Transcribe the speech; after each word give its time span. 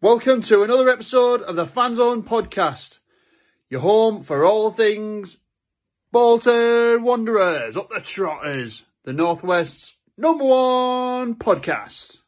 Welcome 0.00 0.42
to 0.42 0.62
another 0.62 0.88
episode 0.88 1.42
of 1.42 1.56
the 1.56 1.64
Fanzone 1.64 2.22
podcast. 2.22 3.00
Your 3.68 3.80
home 3.80 4.22
for 4.22 4.44
all 4.44 4.70
things 4.70 5.38
Bolton 6.12 7.02
Wanderers, 7.02 7.76
up 7.76 7.90
the 7.90 7.98
Trotters, 7.98 8.84
the 9.02 9.12
Northwest's 9.12 9.98
number 10.16 10.44
one 10.44 11.34
podcast. 11.34 12.18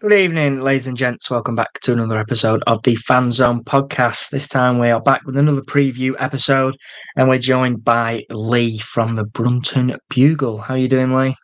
Good 0.00 0.12
evening, 0.12 0.60
ladies 0.60 0.86
and 0.86 0.98
gents. 0.98 1.30
Welcome 1.30 1.54
back 1.54 1.80
to 1.80 1.94
another 1.94 2.18
episode 2.18 2.62
of 2.66 2.82
the 2.82 2.96
Fanzone 2.96 3.64
podcast. 3.64 4.28
This 4.28 4.48
time 4.48 4.78
we 4.78 4.90
are 4.90 5.00
back 5.00 5.22
with 5.24 5.38
another 5.38 5.62
preview 5.62 6.12
episode, 6.18 6.76
and 7.16 7.26
we're 7.26 7.38
joined 7.38 7.84
by 7.84 8.24
Lee 8.28 8.76
from 8.76 9.14
the 9.14 9.24
Brunton 9.24 9.96
Bugle. 10.10 10.58
How 10.58 10.74
are 10.74 10.78
you 10.78 10.88
doing, 10.88 11.14
Lee? 11.14 11.36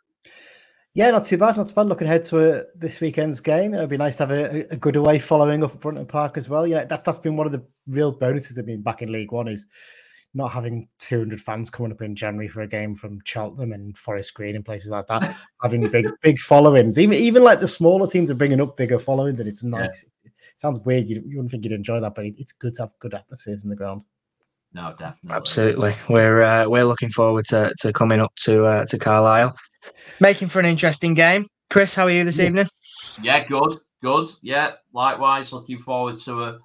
Yeah, 0.95 1.11
not 1.11 1.25
too 1.25 1.39
bad. 1.39 1.57
Not 1.57 1.69
too 1.69 1.75
bad. 1.75 1.87
Looking 1.87 2.07
ahead 2.07 2.25
to 2.25 2.61
uh, 2.61 2.63
this 2.75 3.01
weekend's 3.01 3.41
game. 3.41 3.73
It'd 3.73 3.89
be 3.89 3.97
nice 3.97 4.17
to 4.17 4.27
have 4.27 4.31
a, 4.31 4.73
a, 4.73 4.77
good 4.77 4.97
away 4.97 5.19
following 5.19 5.65
up 5.65 5.73
at 5.73 5.81
Brunton 5.81 6.05
Park 6.05 6.37
as 6.37 6.51
well. 6.51 6.67
You 6.67 6.75
know, 6.75 6.85
that, 6.85 7.05
that's 7.05 7.19
been 7.19 7.37
one 7.37 7.47
of 7.47 7.53
the 7.53 7.65
real 7.87 8.13
bonuses 8.13 8.59
of 8.59 8.67
being 8.67 8.83
back 8.83 9.01
in 9.01 9.11
League 9.11 9.33
One 9.33 9.49
is 9.49 9.67
not 10.35 10.49
having 10.49 10.89
200 10.99 11.41
fans 11.41 11.71
coming 11.71 11.93
up 11.93 12.03
in 12.03 12.15
January 12.15 12.49
for 12.49 12.61
a 12.61 12.67
game 12.67 12.95
from 12.95 13.21
Cheltenham 13.25 13.73
and 13.73 13.97
Forest 13.97 14.35
Green 14.35 14.55
and 14.55 14.65
places 14.65 14.91
like 14.91 15.07
that, 15.07 15.35
having 15.63 15.89
big, 15.89 16.07
big 16.23 16.39
followings. 16.39 16.99
Even, 16.99 17.19
even 17.19 17.43
like 17.43 17.61
the 17.61 17.69
smaller 17.69 18.07
teams 18.07 18.31
are 18.31 18.35
bringing 18.35 18.61
up 18.61 18.77
bigger 18.77 18.99
followings, 18.99 19.41
and 19.41 19.49
it's 19.49 19.65
nice. 19.65 20.13
Yeah. 20.25 20.29
It, 20.29 20.33
sounds 20.59 20.81
weird. 20.81 21.09
You, 21.09 21.23
you 21.27 21.37
wouldn't 21.39 21.51
think 21.51 21.65
you'd 21.65 21.73
enjoy 21.73 22.01
that, 22.01 22.15
but 22.15 22.27
it, 22.27 22.35
it's 22.37 22.53
good 22.53 22.75
to 22.77 22.83
have 22.83 22.93
good 22.99 23.15
atmospheres 23.15 23.65
in 23.65 23.71
the 23.71 23.77
ground. 23.77 24.03
No, 24.75 24.95
definitely. 24.99 25.37
Absolutely. 25.37 25.97
We're 26.09 26.43
uh, 26.43 26.69
we're 26.69 26.85
looking 26.85 27.11
forward 27.11 27.47
to, 27.47 27.75
to 27.79 27.93
coming 27.93 28.21
up 28.21 28.35
to 28.37 28.65
uh, 28.65 28.85
to 28.87 28.99
Carlisle 28.99 29.55
making 30.21 30.49
for 30.49 30.61
an 30.61 30.67
interesting 30.67 31.15
game. 31.15 31.47
Chris, 31.71 31.95
how 31.95 32.05
are 32.05 32.11
you 32.11 32.25
this 32.25 32.39
evening? 32.39 32.67
Yeah, 33.23 33.47
good, 33.47 33.79
good. 34.03 34.29
Yeah, 34.43 34.73
likewise, 34.93 35.53
looking 35.53 35.79
forward 35.79 36.17
to 36.21 36.45
a, 36.45 36.59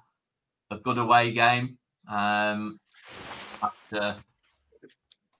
a 0.70 0.78
good 0.78 0.98
away 0.98 1.32
game. 1.32 1.78
Um, 2.08 2.78
after, 3.62 4.16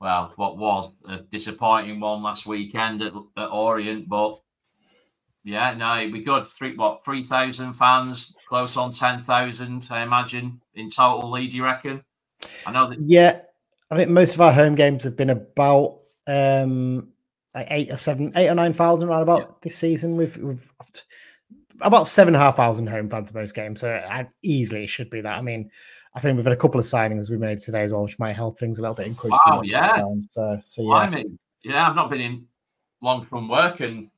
well, 0.01 0.33
what 0.37 0.59
was 0.59 0.93
a 1.09 1.19
disappointing 1.19 2.01
one 2.01 2.23
last 2.23 2.47
weekend 2.47 3.03
at, 3.03 3.13
at 3.37 3.51
Orient, 3.51 4.09
but 4.09 4.41
yeah, 5.45 5.73
no, 5.75 5.99
it'd 5.99 6.13
be 6.13 6.23
good. 6.23 6.47
Three, 6.47 6.77
what, 6.77 7.05
3,000 7.05 7.73
fans, 7.73 8.35
close 8.49 8.77
on 8.77 8.93
10,000, 8.93 9.89
I 9.91 10.03
imagine, 10.03 10.61
in 10.75 10.91
total, 10.91 11.31
Lee, 11.31 11.49
do 11.49 11.57
you 11.57 11.65
reckon? 11.65 12.03
I 12.67 12.73
know 12.73 12.91
that. 12.91 13.01
Yeah, 13.01 13.41
I 13.91 13.97
think 13.97 14.11
most 14.11 14.35
of 14.35 14.41
our 14.41 14.53
home 14.53 14.75
games 14.75 15.05
have 15.05 15.17
been 15.17 15.31
about 15.31 16.01
um, 16.27 17.09
like 17.55 17.69
eight 17.71 17.91
or 17.91 17.97
seven, 17.97 18.33
eight 18.37 18.49
or 18.49 18.55
nine 18.55 18.73
thousand 18.73 19.09
around 19.09 19.23
about 19.23 19.41
yeah. 19.41 19.55
this 19.63 19.77
season. 19.77 20.17
We've, 20.17 20.37
we've 20.37 20.69
about 21.81 22.09
seven 22.09 22.35
and 22.35 22.43
a 22.43 22.45
half 22.45 22.57
thousand 22.57 22.89
home 22.89 23.09
fans 23.09 23.33
most 23.33 23.55
games, 23.55 23.81
so 23.81 23.93
I, 23.93 24.29
easily 24.43 24.85
it 24.85 24.89
should 24.89 25.11
be 25.11 25.21
that. 25.21 25.39
I 25.39 25.41
mean, 25.41 25.71
I 26.15 26.21
think 26.21 26.37
we've 26.37 26.45
had 26.45 26.53
a 26.53 26.57
couple 26.57 26.81
of 26.81 26.87
signings 26.87 27.31
we 27.31 27.39
made 27.39 27.59
today 27.59 27.83
as 27.83 27.93
well, 27.93 28.03
which 28.03 28.19
might 28.19 28.35
help 28.35 28.59
things 28.59 28.79
a 28.79 28.83
little 28.83 28.95
bit. 28.95 29.13
Wow, 29.23 29.63
yeah. 29.65 30.03
So, 30.31 30.61
so 30.65 30.83
yeah. 30.83 30.95
I 30.95 31.11
mean, 31.11 31.39
yeah, 31.63 31.89
I've 31.89 31.97
not 31.97 32.11
been 32.11 32.21
in 32.21 32.47
long 33.01 33.25
from 33.25 33.49
work 33.49 33.81
and 33.81 34.11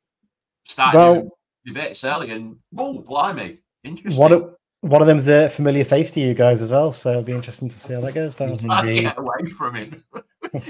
started 0.65 0.99
well, 0.99 1.39
a 1.69 1.73
bit 1.73 2.05
early, 2.05 2.31
and 2.31 2.57
oh, 2.77 3.01
blimey, 3.01 3.59
interesting. 3.85 4.21
What 4.21 4.57
one 4.81 5.03
of 5.03 5.07
them's 5.07 5.29
a 5.29 5.49
familiar 5.51 5.85
face 5.85 6.11
to 6.13 6.21
you 6.21 6.33
guys 6.33 6.63
as 6.63 6.71
well, 6.71 6.91
so 6.91 7.11
it'll 7.11 7.23
be 7.23 7.33
interesting 7.33 7.69
to 7.69 7.79
see 7.79 7.93
how 7.93 8.01
that 8.01 8.15
goes 8.15 8.35
down. 8.35 8.53
Get 8.53 9.19
away 9.19 9.51
from 9.57 9.75
him. 9.77 10.05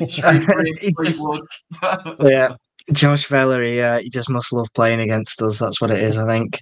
yeah, 2.20 2.54
Josh 2.92 3.26
Valerie, 3.26 3.82
uh, 3.82 4.00
he 4.00 4.10
just 4.10 4.28
must 4.28 4.52
love 4.52 4.68
playing 4.74 5.00
against 5.00 5.40
us. 5.42 5.58
That's 5.58 5.80
what 5.80 5.90
it 5.90 6.02
is, 6.02 6.16
I 6.16 6.26
think. 6.26 6.58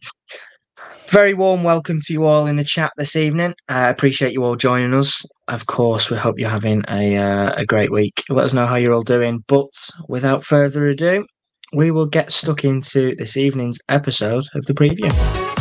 Very 1.09 1.33
warm 1.33 1.65
welcome 1.65 2.01
to 2.03 2.13
you 2.13 2.25
all 2.25 2.47
in 2.47 2.57
the 2.57 2.65
chat 2.65 2.93
this 2.99 3.17
evening. 3.17 3.55
I 3.69 3.89
uh, 3.89 3.91
appreciate 3.91 4.35
you 4.35 4.45
all 4.45 4.57
joining 4.57 4.93
us. 4.93 5.25
Of 5.49 5.67
course, 5.67 6.11
we 6.11 6.19
hope 6.19 6.39
you're 6.39 6.51
having 6.51 6.85
a 6.89 7.17
uh, 7.17 7.55
a 7.57 7.65
great 7.65 7.91
week. 7.91 8.23
Let 8.29 8.45
us 8.45 8.53
know 8.53 8.67
how 8.67 8.77
you're 8.77 8.93
all 8.93 9.03
doing. 9.03 9.43
But 9.49 9.71
without 10.09 10.45
further 10.45 10.87
ado, 10.87 11.27
we 11.73 11.91
will 11.91 12.07
get 12.07 12.31
stuck 12.31 12.65
into 12.65 13.15
this 13.17 13.37
evening's 13.37 13.79
episode 13.89 14.45
of 14.55 14.67
the 14.67 14.75
preview. 14.75 15.58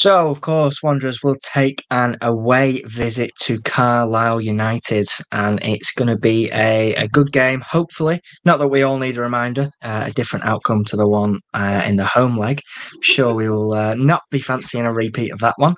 So, 0.00 0.30
of 0.30 0.42
course, 0.42 0.80
Wanderers 0.80 1.24
will 1.24 1.34
take 1.42 1.84
an 1.90 2.16
away 2.22 2.82
visit 2.82 3.32
to 3.42 3.60
Carlisle 3.62 4.42
United, 4.42 5.08
and 5.32 5.58
it's 5.64 5.90
going 5.90 6.06
to 6.06 6.16
be 6.16 6.48
a, 6.52 6.94
a 6.94 7.08
good 7.08 7.32
game, 7.32 7.60
hopefully. 7.68 8.20
Not 8.44 8.58
that 8.58 8.68
we 8.68 8.84
all 8.84 9.00
need 9.00 9.18
a 9.18 9.22
reminder, 9.22 9.70
uh, 9.82 10.04
a 10.06 10.12
different 10.12 10.44
outcome 10.44 10.84
to 10.84 10.96
the 10.96 11.08
one 11.08 11.40
uh, 11.52 11.82
in 11.84 11.96
the 11.96 12.04
home 12.04 12.38
leg. 12.38 12.60
I'm 12.94 13.02
sure 13.02 13.34
we 13.34 13.48
will 13.48 13.72
uh, 13.72 13.96
not 13.96 14.22
be 14.30 14.38
fancying 14.38 14.86
a 14.86 14.92
repeat 14.92 15.32
of 15.32 15.40
that 15.40 15.56
one. 15.56 15.74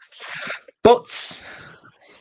But, 0.82 1.42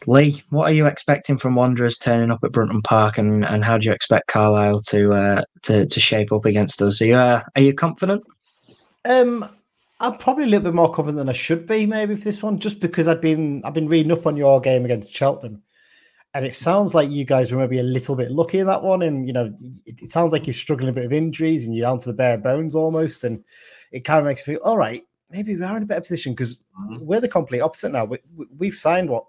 Lee, 0.07 0.41
what 0.51 0.69
are 0.69 0.73
you 0.73 0.85
expecting 0.85 1.37
from 1.37 1.55
Wanderers 1.55 1.97
turning 1.97 2.31
up 2.31 2.39
at 2.45 2.53
Brunton 2.53 2.81
Park, 2.81 3.17
and, 3.17 3.43
and 3.43 3.65
how 3.65 3.77
do 3.77 3.87
you 3.87 3.91
expect 3.91 4.27
Carlisle 4.27 4.79
to 4.87 5.11
uh, 5.11 5.41
to, 5.63 5.85
to 5.85 5.99
shape 5.99 6.31
up 6.31 6.45
against 6.45 6.81
us? 6.81 7.01
Are 7.01 7.05
you, 7.05 7.15
uh, 7.15 7.41
are 7.57 7.61
you 7.61 7.73
confident? 7.73 8.23
Um, 9.03 9.49
I'm 9.99 10.17
probably 10.17 10.45
a 10.45 10.47
little 10.47 10.63
bit 10.63 10.73
more 10.73 10.91
confident 10.91 11.17
than 11.17 11.29
I 11.29 11.33
should 11.33 11.67
be, 11.67 11.85
maybe 11.85 12.15
for 12.15 12.23
this 12.23 12.41
one, 12.41 12.59
just 12.59 12.79
because 12.79 13.07
I've 13.07 13.21
been 13.21 13.61
I've 13.65 13.73
been 13.73 13.87
reading 13.87 14.11
up 14.11 14.25
on 14.25 14.37
your 14.37 14.61
game 14.61 14.85
against 14.85 15.13
Cheltenham, 15.13 15.61
and 16.33 16.45
it 16.45 16.53
sounds 16.53 16.93
like 16.93 17.09
you 17.09 17.25
guys 17.25 17.51
were 17.51 17.57
maybe 17.57 17.79
a 17.79 17.83
little 17.83 18.15
bit 18.15 18.31
lucky 18.31 18.59
in 18.59 18.67
that 18.67 18.81
one. 18.81 19.01
And 19.01 19.27
you 19.27 19.33
know, 19.33 19.53
it, 19.85 20.09
sounds 20.09 20.31
like 20.31 20.47
you're 20.47 20.53
struggling 20.53 20.89
a 20.89 20.93
bit 20.93 21.05
of 21.05 21.11
injuries 21.11 21.65
and 21.65 21.75
you're 21.75 21.85
down 21.85 21.97
to 21.99 22.05
the 22.09 22.13
bare 22.13 22.37
bones 22.37 22.75
almost, 22.75 23.25
and 23.25 23.43
it 23.91 24.05
kind 24.05 24.19
of 24.19 24.25
makes 24.25 24.47
me 24.47 24.53
feel 24.53 24.63
all 24.63 24.77
right. 24.77 25.03
Maybe 25.31 25.55
we 25.55 25.63
are 25.63 25.77
in 25.77 25.83
a 25.83 25.85
better 25.85 26.01
position 26.01 26.33
because 26.33 26.55
mm-hmm. 26.55 27.05
we're 27.05 27.19
the 27.19 27.27
complete 27.27 27.59
opposite 27.59 27.91
now. 27.91 28.05
We, 28.05 28.67
have 28.67 28.75
signed 28.75 29.09
what 29.09 29.25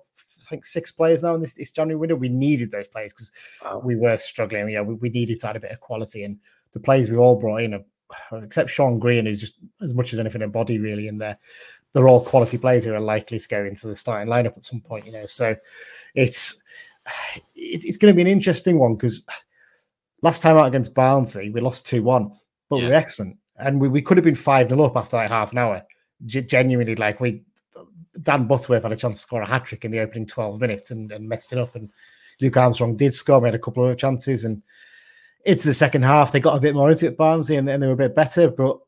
I 0.46 0.50
think 0.50 0.64
six 0.64 0.92
players 0.92 1.22
now 1.22 1.34
in 1.34 1.42
this, 1.42 1.54
this 1.54 1.72
January 1.72 1.98
window. 1.98 2.14
We 2.14 2.28
needed 2.28 2.70
those 2.70 2.88
players 2.88 3.12
because 3.12 3.32
wow. 3.62 3.82
we 3.84 3.96
were 3.96 4.16
struggling. 4.16 4.68
Yeah, 4.68 4.82
we, 4.82 4.94
we 4.94 5.08
needed 5.08 5.40
to 5.40 5.50
add 5.50 5.56
a 5.56 5.60
bit 5.60 5.72
of 5.72 5.80
quality, 5.80 6.24
and 6.24 6.38
the 6.72 6.80
players 6.80 7.10
we've 7.10 7.18
all 7.18 7.40
brought 7.40 7.62
in 7.62 7.74
are 7.74 7.84
except 8.32 8.70
Sean 8.70 8.98
Green, 8.98 9.26
who's 9.26 9.40
just 9.40 9.54
as 9.82 9.94
much 9.94 10.12
as 10.12 10.18
anything 10.18 10.42
a 10.42 10.48
body 10.48 10.78
really 10.78 11.08
in 11.08 11.18
there. 11.18 11.38
They're 11.92 12.08
all 12.08 12.24
quality 12.24 12.56
players 12.56 12.84
who 12.84 12.94
are 12.94 13.00
likely 13.00 13.38
to 13.38 13.48
go 13.48 13.64
into 13.64 13.88
the 13.88 13.94
starting 13.94 14.28
lineup 14.28 14.56
at 14.56 14.62
some 14.62 14.80
point, 14.80 15.06
you 15.06 15.12
know. 15.12 15.26
So 15.26 15.56
it's 16.14 16.62
it's 17.54 17.96
going 17.96 18.12
to 18.12 18.16
be 18.16 18.22
an 18.22 18.28
interesting 18.28 18.78
one 18.78 18.94
because 18.94 19.26
last 20.22 20.42
time 20.42 20.56
out 20.56 20.68
against 20.68 20.94
Barnsley, 20.94 21.50
we 21.50 21.60
lost 21.60 21.86
2 21.86 22.02
1, 22.02 22.32
but 22.68 22.76
yeah. 22.76 22.82
we 22.82 22.88
were 22.88 22.94
excellent. 22.94 23.36
And 23.56 23.80
we, 23.80 23.88
we 23.88 24.02
could 24.02 24.16
have 24.16 24.24
been 24.24 24.34
5 24.34 24.68
0 24.68 24.82
up 24.82 24.96
after 24.96 25.16
like 25.16 25.28
half 25.28 25.52
an 25.52 25.58
hour. 25.58 25.82
G- 26.26 26.42
genuinely, 26.42 26.96
like 26.96 27.20
we, 27.20 27.42
Dan 28.22 28.46
Butterworth 28.46 28.82
had 28.82 28.92
a 28.92 28.96
chance 28.96 29.16
to 29.16 29.22
score 29.22 29.42
a 29.42 29.46
hat 29.46 29.64
trick 29.64 29.84
in 29.84 29.90
the 29.90 30.00
opening 30.00 30.26
12 30.26 30.60
minutes 30.60 30.90
and, 30.90 31.10
and 31.12 31.28
messed 31.28 31.52
it 31.52 31.58
up. 31.58 31.74
And 31.74 31.90
Luke 32.40 32.56
Armstrong 32.56 32.96
did 32.96 33.12
score, 33.12 33.40
made 33.40 33.54
a 33.54 33.58
couple 33.58 33.84
of 33.86 33.98
chances. 33.98 34.44
And 34.44 34.62
into 35.44 35.66
the 35.66 35.74
second 35.74 36.02
half, 36.02 36.32
they 36.32 36.40
got 36.40 36.56
a 36.56 36.60
bit 36.60 36.74
more 36.74 36.90
into 36.90 37.06
it, 37.06 37.16
Barnsley, 37.16 37.56
and, 37.56 37.68
and 37.68 37.82
they 37.82 37.86
were 37.86 37.94
a 37.94 37.96
bit 37.96 38.14
better. 38.14 38.50
But 38.50 38.78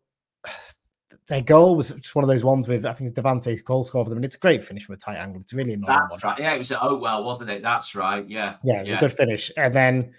their 1.28 1.42
goal 1.42 1.76
was 1.76 1.90
just 1.90 2.14
one 2.14 2.24
of 2.24 2.28
those 2.28 2.44
ones 2.44 2.68
with 2.68 2.84
I 2.84 2.92
think 2.92 3.10
it's 3.10 3.18
Devante's 3.18 3.62
goal 3.62 3.84
score 3.84 4.04
for 4.04 4.10
them, 4.10 4.18
and 4.18 4.24
it's 4.24 4.36
a 4.36 4.40
great 4.40 4.64
finish 4.64 4.84
from 4.84 4.94
a 4.94 4.98
tight 4.98 5.16
angle. 5.16 5.40
It's 5.40 5.52
really 5.52 5.74
annoying. 5.74 5.98
That's 6.10 6.24
right. 6.24 6.38
Yeah, 6.38 6.54
it 6.54 6.58
was 6.58 6.72
at 6.72 6.80
Oakwell, 6.80 7.24
wasn't 7.24 7.50
it? 7.50 7.62
That's 7.62 7.94
right. 7.94 8.28
Yeah. 8.28 8.56
Yeah, 8.64 8.76
it 8.76 8.80
was 8.80 8.88
yeah. 8.88 8.96
a 8.96 9.00
good 9.00 9.12
finish. 9.12 9.50
And 9.56 9.74
then 9.74 10.12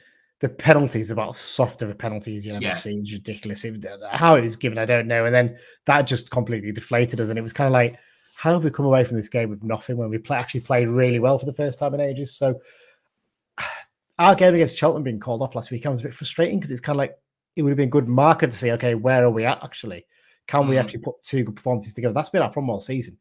the 0.43 0.49
penalties 0.49 1.09
about 1.09 1.37
soft 1.37 1.81
of 1.81 1.89
a 1.89 1.95
penalty 1.95 2.33
you 2.33 2.53
ever 2.53 2.61
yeah. 2.61 2.71
see. 2.71 2.95
It's 2.95 3.13
ridiculous. 3.13 3.63
It, 3.63 3.85
uh, 3.85 4.09
how 4.09 4.35
it 4.35 4.41
was 4.41 4.57
given, 4.57 4.77
I 4.77 4.83
don't 4.83 5.07
know. 5.07 5.23
And 5.23 5.33
then 5.33 5.57
that 5.85 6.01
just 6.01 6.31
completely 6.31 6.73
deflated 6.73 7.21
us. 7.21 7.29
And 7.29 7.39
it 7.39 7.41
was 7.41 7.53
kind 7.53 7.67
of 7.67 7.71
like, 7.71 7.97
how 8.35 8.51
have 8.51 8.65
we 8.65 8.69
come 8.69 8.85
away 8.85 9.05
from 9.05 9.15
this 9.15 9.29
game 9.29 9.49
with 9.49 9.63
nothing 9.63 9.95
when 9.95 10.09
we 10.09 10.17
play, 10.17 10.35
actually 10.35 10.59
played 10.59 10.89
really 10.89 11.19
well 11.19 11.37
for 11.37 11.45
the 11.45 11.53
first 11.53 11.79
time 11.79 11.93
in 11.93 12.01
ages? 12.01 12.35
So 12.35 12.59
our 14.23 14.35
game 14.35 14.55
against 14.55 14.77
Cheltenham 14.77 15.03
being 15.03 15.19
called 15.19 15.41
off 15.41 15.55
last 15.55 15.69
week, 15.69 15.85
was 15.85 15.99
a 15.99 16.03
bit 16.03 16.13
frustrating 16.13 16.57
because 16.57 16.71
it's 16.71 16.81
kind 16.81 16.95
of 16.95 16.99
like 16.99 17.17
it 17.55 17.61
would 17.61 17.69
have 17.69 17.77
been 17.77 17.89
good 17.89 18.07
marker 18.07 18.47
to 18.47 18.51
see, 18.51 18.71
okay, 18.71 18.95
where 18.95 19.25
are 19.25 19.29
we 19.29 19.45
at 19.45 19.63
actually? 19.63 20.05
Can 20.47 20.63
mm. 20.63 20.69
we 20.69 20.77
actually 20.77 21.01
put 21.01 21.21
two 21.23 21.43
good 21.43 21.55
performances 21.55 21.93
together? 21.93 22.13
That's 22.13 22.29
been 22.29 22.41
our 22.41 22.49
problem 22.49 22.69
all 22.69 22.81
season. 22.81 23.17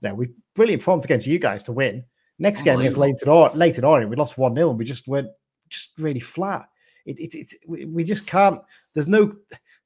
You 0.00 0.08
know, 0.08 0.14
we 0.14 0.28
brilliant 0.54 0.82
performance 0.82 1.04
against 1.04 1.26
you 1.26 1.38
guys 1.38 1.62
to 1.64 1.72
win. 1.72 2.04
Next 2.38 2.62
game 2.62 2.80
against 2.80 2.96
Leyton 2.96 3.28
or 3.28 3.50
Leyton 3.54 3.84
Orient, 3.84 4.10
we 4.10 4.16
lost 4.16 4.38
1 4.38 4.54
0 4.54 4.70
and 4.70 4.78
we 4.78 4.84
just 4.84 5.06
went 5.06 5.28
just 5.68 5.90
really 5.98 6.20
flat. 6.20 6.68
It, 7.06 7.18
it, 7.20 7.34
it, 7.34 7.88
we 7.88 8.02
just 8.02 8.26
can't, 8.26 8.60
there's 8.94 9.08
no 9.08 9.34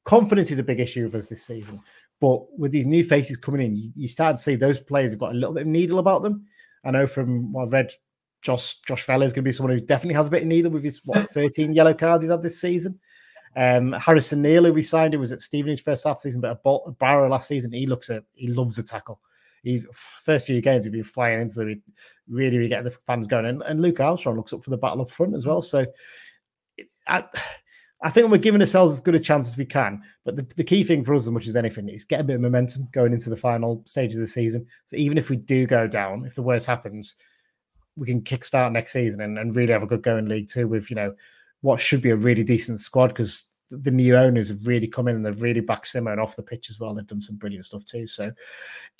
confidence 0.04 0.50
is 0.50 0.58
a 0.58 0.62
big 0.62 0.80
issue 0.80 1.04
of 1.04 1.14
us 1.14 1.26
this 1.26 1.44
season. 1.44 1.80
But 2.20 2.58
with 2.58 2.70
these 2.70 2.86
new 2.86 3.02
faces 3.02 3.36
coming 3.36 3.60
in, 3.60 3.74
you, 3.74 3.90
you 3.96 4.08
start 4.08 4.36
to 4.36 4.42
see 4.42 4.54
those 4.54 4.78
players 4.78 5.12
have 5.12 5.18
got 5.18 5.32
a 5.32 5.34
little 5.34 5.54
bit 5.54 5.62
of 5.62 5.66
needle 5.66 5.98
about 5.98 6.22
them. 6.22 6.46
I 6.84 6.90
know 6.92 7.06
from 7.06 7.52
what 7.52 7.64
I've 7.64 7.72
read 7.72 7.90
Josh 8.44 8.78
Josh 8.86 9.04
Vela 9.04 9.24
is 9.24 9.32
going 9.32 9.42
to 9.42 9.48
be 9.48 9.52
someone 9.52 9.76
who 9.76 9.84
definitely 9.84 10.14
has 10.14 10.28
a 10.28 10.30
bit 10.30 10.42
of 10.42 10.48
needle 10.48 10.70
with 10.70 10.84
his 10.84 11.00
what 11.04 11.28
13 11.30 11.72
yellow 11.72 11.94
cards 11.94 12.22
he's 12.22 12.30
had 12.30 12.42
this 12.42 12.60
season. 12.60 13.00
Um, 13.56 13.92
Harrison 13.92 14.42
Neal, 14.42 14.64
who 14.64 14.72
we 14.72 14.82
signed, 14.82 15.14
who 15.14 15.20
was 15.20 15.32
at 15.32 15.40
Stevenage 15.42 15.82
first 15.82 16.04
half 16.04 16.18
season, 16.18 16.40
but 16.40 16.60
at 16.64 16.98
Barrow 16.98 17.28
last 17.28 17.48
season, 17.48 17.72
he 17.72 17.86
looks 17.86 18.10
at 18.10 18.24
he 18.34 18.48
loves 18.48 18.78
a 18.78 18.84
tackle. 18.84 19.20
he 19.62 19.82
first 19.92 20.46
few 20.46 20.60
games 20.60 20.84
he'd 20.84 20.92
be 20.92 21.02
flying 21.02 21.40
into 21.40 21.56
them, 21.56 21.68
He 21.68 21.80
really, 22.28 22.58
really 22.58 22.68
getting 22.68 22.84
the 22.84 22.90
fans 22.90 23.26
going. 23.26 23.46
And, 23.46 23.62
and 23.62 23.80
Luke 23.80 24.00
Armstrong 24.00 24.36
looks 24.36 24.52
up 24.52 24.62
for 24.62 24.70
the 24.70 24.76
battle 24.76 25.02
up 25.02 25.10
front 25.10 25.34
as 25.34 25.46
well. 25.46 25.62
So 25.62 25.86
I, 27.08 27.24
I 28.02 28.10
think 28.10 28.30
we're 28.30 28.38
giving 28.38 28.60
ourselves 28.60 28.92
as 28.92 29.00
good 29.00 29.14
a 29.14 29.20
chance 29.20 29.46
as 29.46 29.56
we 29.56 29.64
can. 29.64 30.02
But 30.24 30.36
the, 30.36 30.42
the 30.56 30.64
key 30.64 30.84
thing 30.84 31.04
for 31.04 31.14
us, 31.14 31.22
as 31.22 31.30
much 31.30 31.46
as 31.46 31.56
anything, 31.56 31.88
is 31.88 32.04
get 32.04 32.20
a 32.20 32.24
bit 32.24 32.36
of 32.36 32.42
momentum 32.42 32.88
going 32.92 33.12
into 33.12 33.30
the 33.30 33.36
final 33.36 33.82
stages 33.86 34.18
of 34.18 34.22
the 34.22 34.28
season. 34.28 34.66
So 34.84 34.96
even 34.96 35.16
if 35.16 35.30
we 35.30 35.36
do 35.36 35.66
go 35.66 35.86
down, 35.86 36.26
if 36.26 36.34
the 36.34 36.42
worst 36.42 36.66
happens, 36.66 37.14
we 37.96 38.06
can 38.06 38.22
kickstart 38.22 38.72
next 38.72 38.92
season 38.92 39.20
and, 39.20 39.38
and 39.38 39.56
really 39.56 39.72
have 39.72 39.82
a 39.82 39.86
good 39.86 40.02
go 40.02 40.16
in 40.16 40.28
League 40.28 40.48
Two 40.48 40.68
with 40.68 40.90
you 40.90 40.96
know 40.96 41.14
what 41.60 41.80
should 41.80 42.02
be 42.02 42.10
a 42.10 42.16
really 42.16 42.44
decent 42.44 42.80
squad 42.80 43.08
because 43.08 43.46
the 43.70 43.90
new 43.90 44.16
owners 44.16 44.48
have 44.48 44.66
really 44.66 44.86
come 44.86 45.08
in 45.08 45.16
and 45.16 45.24
they've 45.24 45.42
really 45.42 45.60
backed 45.60 45.88
Simon 45.88 46.18
off 46.18 46.36
the 46.36 46.42
pitch 46.42 46.68
as 46.70 46.78
well. 46.78 46.94
They've 46.94 47.06
done 47.06 47.20
some 47.20 47.36
brilliant 47.36 47.64
stuff 47.64 47.84
too. 47.84 48.06
So 48.06 48.30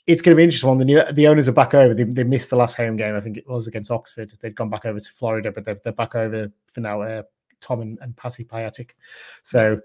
it's 0.07 0.23
going 0.23 0.35
to 0.35 0.37
be 0.37 0.45
interesting. 0.45 0.69
One, 0.69 0.79
the 0.79 0.85
new 0.85 1.03
the 1.13 1.29
owners 1.29 1.49
are 1.49 1.53
back 1.53 1.75
over. 1.75 1.95
They, 1.95 2.05
they 2.05 2.25
missed 2.25 2.51
the 2.51 2.57
last 2.57 2.77
home 2.77 2.97
game. 2.97 3.15
I 3.15 3.21
think 3.21 3.37
it 3.37 3.49
was 3.49 3.67
against 3.67 3.91
Oxford. 3.91 4.33
They'd 4.41 4.55
gone 4.55 4.71
back 4.71 4.87
over 4.87 4.99
to 4.99 5.11
Florida, 5.11 5.53
but 5.53 5.65
they're, 5.65 5.81
they're 5.83 5.93
back 5.93 6.15
over 6.15 6.51
for 6.67 6.81
now. 6.81 7.03
Uh, 7.03 7.23
Tom 7.61 7.81
and, 7.81 7.99
and 8.01 8.17
Patty 8.17 8.45
Piatak. 8.45 8.91
So 9.43 9.81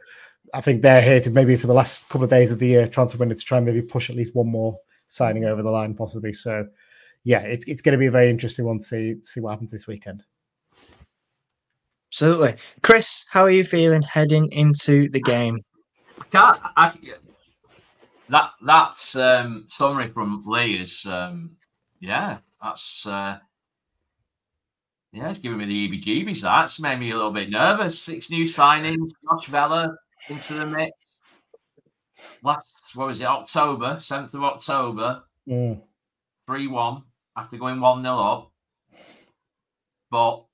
I 0.53 0.61
think 0.61 0.81
they're 0.81 1.01
here 1.01 1.19
to 1.21 1.29
maybe 1.29 1.55
for 1.55 1.67
the 1.67 1.73
last 1.73 2.07
couple 2.09 2.23
of 2.23 2.29
days 2.29 2.51
of 2.51 2.59
the 2.59 2.67
year 2.67 2.87
transfer 2.87 3.17
window 3.17 3.35
to 3.35 3.41
try 3.41 3.57
and 3.57 3.65
maybe 3.65 3.81
push 3.81 4.09
at 4.09 4.15
least 4.15 4.35
one 4.35 4.49
more 4.49 4.77
signing 5.07 5.45
over 5.45 5.61
the 5.61 5.69
line, 5.69 5.93
possibly. 5.93 6.33
So 6.33 6.67
yeah, 7.29 7.41
it's 7.41 7.67
it's 7.67 7.83
going 7.83 7.93
to 7.93 7.99
be 7.99 8.07
a 8.07 8.11
very 8.11 8.27
interesting 8.27 8.65
one 8.65 8.79
to 8.79 8.83
see 8.83 9.15
see 9.21 9.39
what 9.39 9.51
happens 9.51 9.69
this 9.69 9.85
weekend. 9.85 10.23
Absolutely, 12.11 12.55
Chris. 12.81 13.23
How 13.29 13.43
are 13.43 13.51
you 13.51 13.63
feeling 13.63 14.01
heading 14.01 14.51
into 14.51 15.09
the 15.11 15.21
game? 15.21 15.59
I 16.19 16.23
can't. 16.31 16.59
I, 16.75 16.91
that 18.29 18.49
that's 18.65 19.15
um, 19.15 19.65
summary 19.67 20.07
from 20.07 20.41
Lee 20.47 20.81
is 20.81 21.05
um, 21.05 21.51
yeah. 21.99 22.39
That's 22.63 23.05
uh, 23.05 23.37
yeah, 25.11 25.29
it's 25.29 25.37
giving 25.37 25.59
me 25.59 25.65
the 25.65 26.01
EBGBs. 26.01 26.41
That's 26.41 26.81
made 26.81 26.99
me 26.99 27.11
a 27.11 27.15
little 27.15 27.31
bit 27.31 27.51
nervous. 27.51 28.01
Six 28.01 28.31
new 28.31 28.45
signings. 28.45 29.11
Josh 29.23 29.45
Vela 29.45 29.95
into 30.29 30.55
the 30.55 30.65
mix. 30.65 31.21
Last 32.41 32.89
what 32.95 33.09
was 33.09 33.21
it? 33.21 33.27
October, 33.27 33.99
seventh 33.99 34.33
of 34.33 34.43
October. 34.43 35.21
Mm. 35.47 35.83
Three 36.47 36.65
one 36.65 37.03
after 37.39 37.57
going 37.57 37.79
one 37.79 38.01
0 38.01 38.15
up. 38.15 38.51
But 40.11 40.45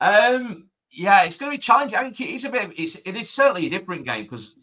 um, 0.00 0.68
yeah, 0.90 1.22
it's 1.22 1.36
going 1.36 1.50
to 1.50 1.56
be 1.56 1.62
challenging. 1.62 1.98
I 1.98 2.02
think 2.04 2.20
it 2.20 2.34
is 2.34 2.44
a 2.44 2.50
bit. 2.50 2.72
It's 2.76 2.96
it 3.06 3.16
is 3.16 3.30
certainly 3.30 3.66
a 3.66 3.70
different 3.70 4.04
game 4.04 4.24
because 4.24 4.54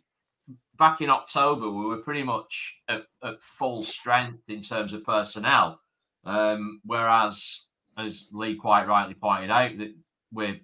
back 0.78 1.02
in 1.02 1.10
October 1.10 1.70
we 1.70 1.86
were 1.86 1.98
pretty 1.98 2.24
much 2.24 2.78
at, 2.88 3.04
at 3.24 3.42
full 3.42 3.84
strength 3.84 4.44
in 4.48 4.62
terms 4.62 4.94
of 4.94 5.04
personnel, 5.04 5.80
um, 6.26 6.82
whereas 6.86 7.68
as 7.98 8.28
Lee 8.32 8.56
quite 8.56 8.88
rightly 8.88 9.14
pointed 9.14 9.52
out 9.52 9.78
that 9.78 9.94
we're 10.32 10.60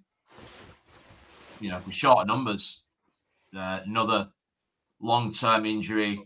you 1.59 1.69
know 1.69 1.81
we're 1.85 1.91
short 1.91 2.19
of 2.19 2.27
numbers. 2.27 2.83
Uh, 3.55 3.79
another 3.83 4.29
long-term 5.01 5.65
injury 5.65 6.19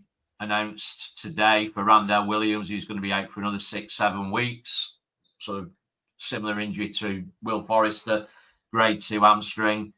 announced 0.44 1.22
today 1.22 1.69
for 1.69 1.84
Randell 1.84 2.28
Williams, 2.28 2.69
who's 2.69 2.86
going 2.86 2.98
to 2.98 3.01
be 3.01 3.13
out 3.13 3.31
for 3.31 3.40
another 3.40 3.60
six, 3.60 3.94
seven 3.94 4.31
weeks. 4.31 4.98
Sort 5.40 5.60
of 5.60 5.72
similar 6.18 6.60
injury 6.60 6.90
to 6.90 7.25
Will 7.42 7.62
Forrester, 7.62 8.28
grade 8.72 9.00
two 9.00 9.22
hamstring. 9.22 9.94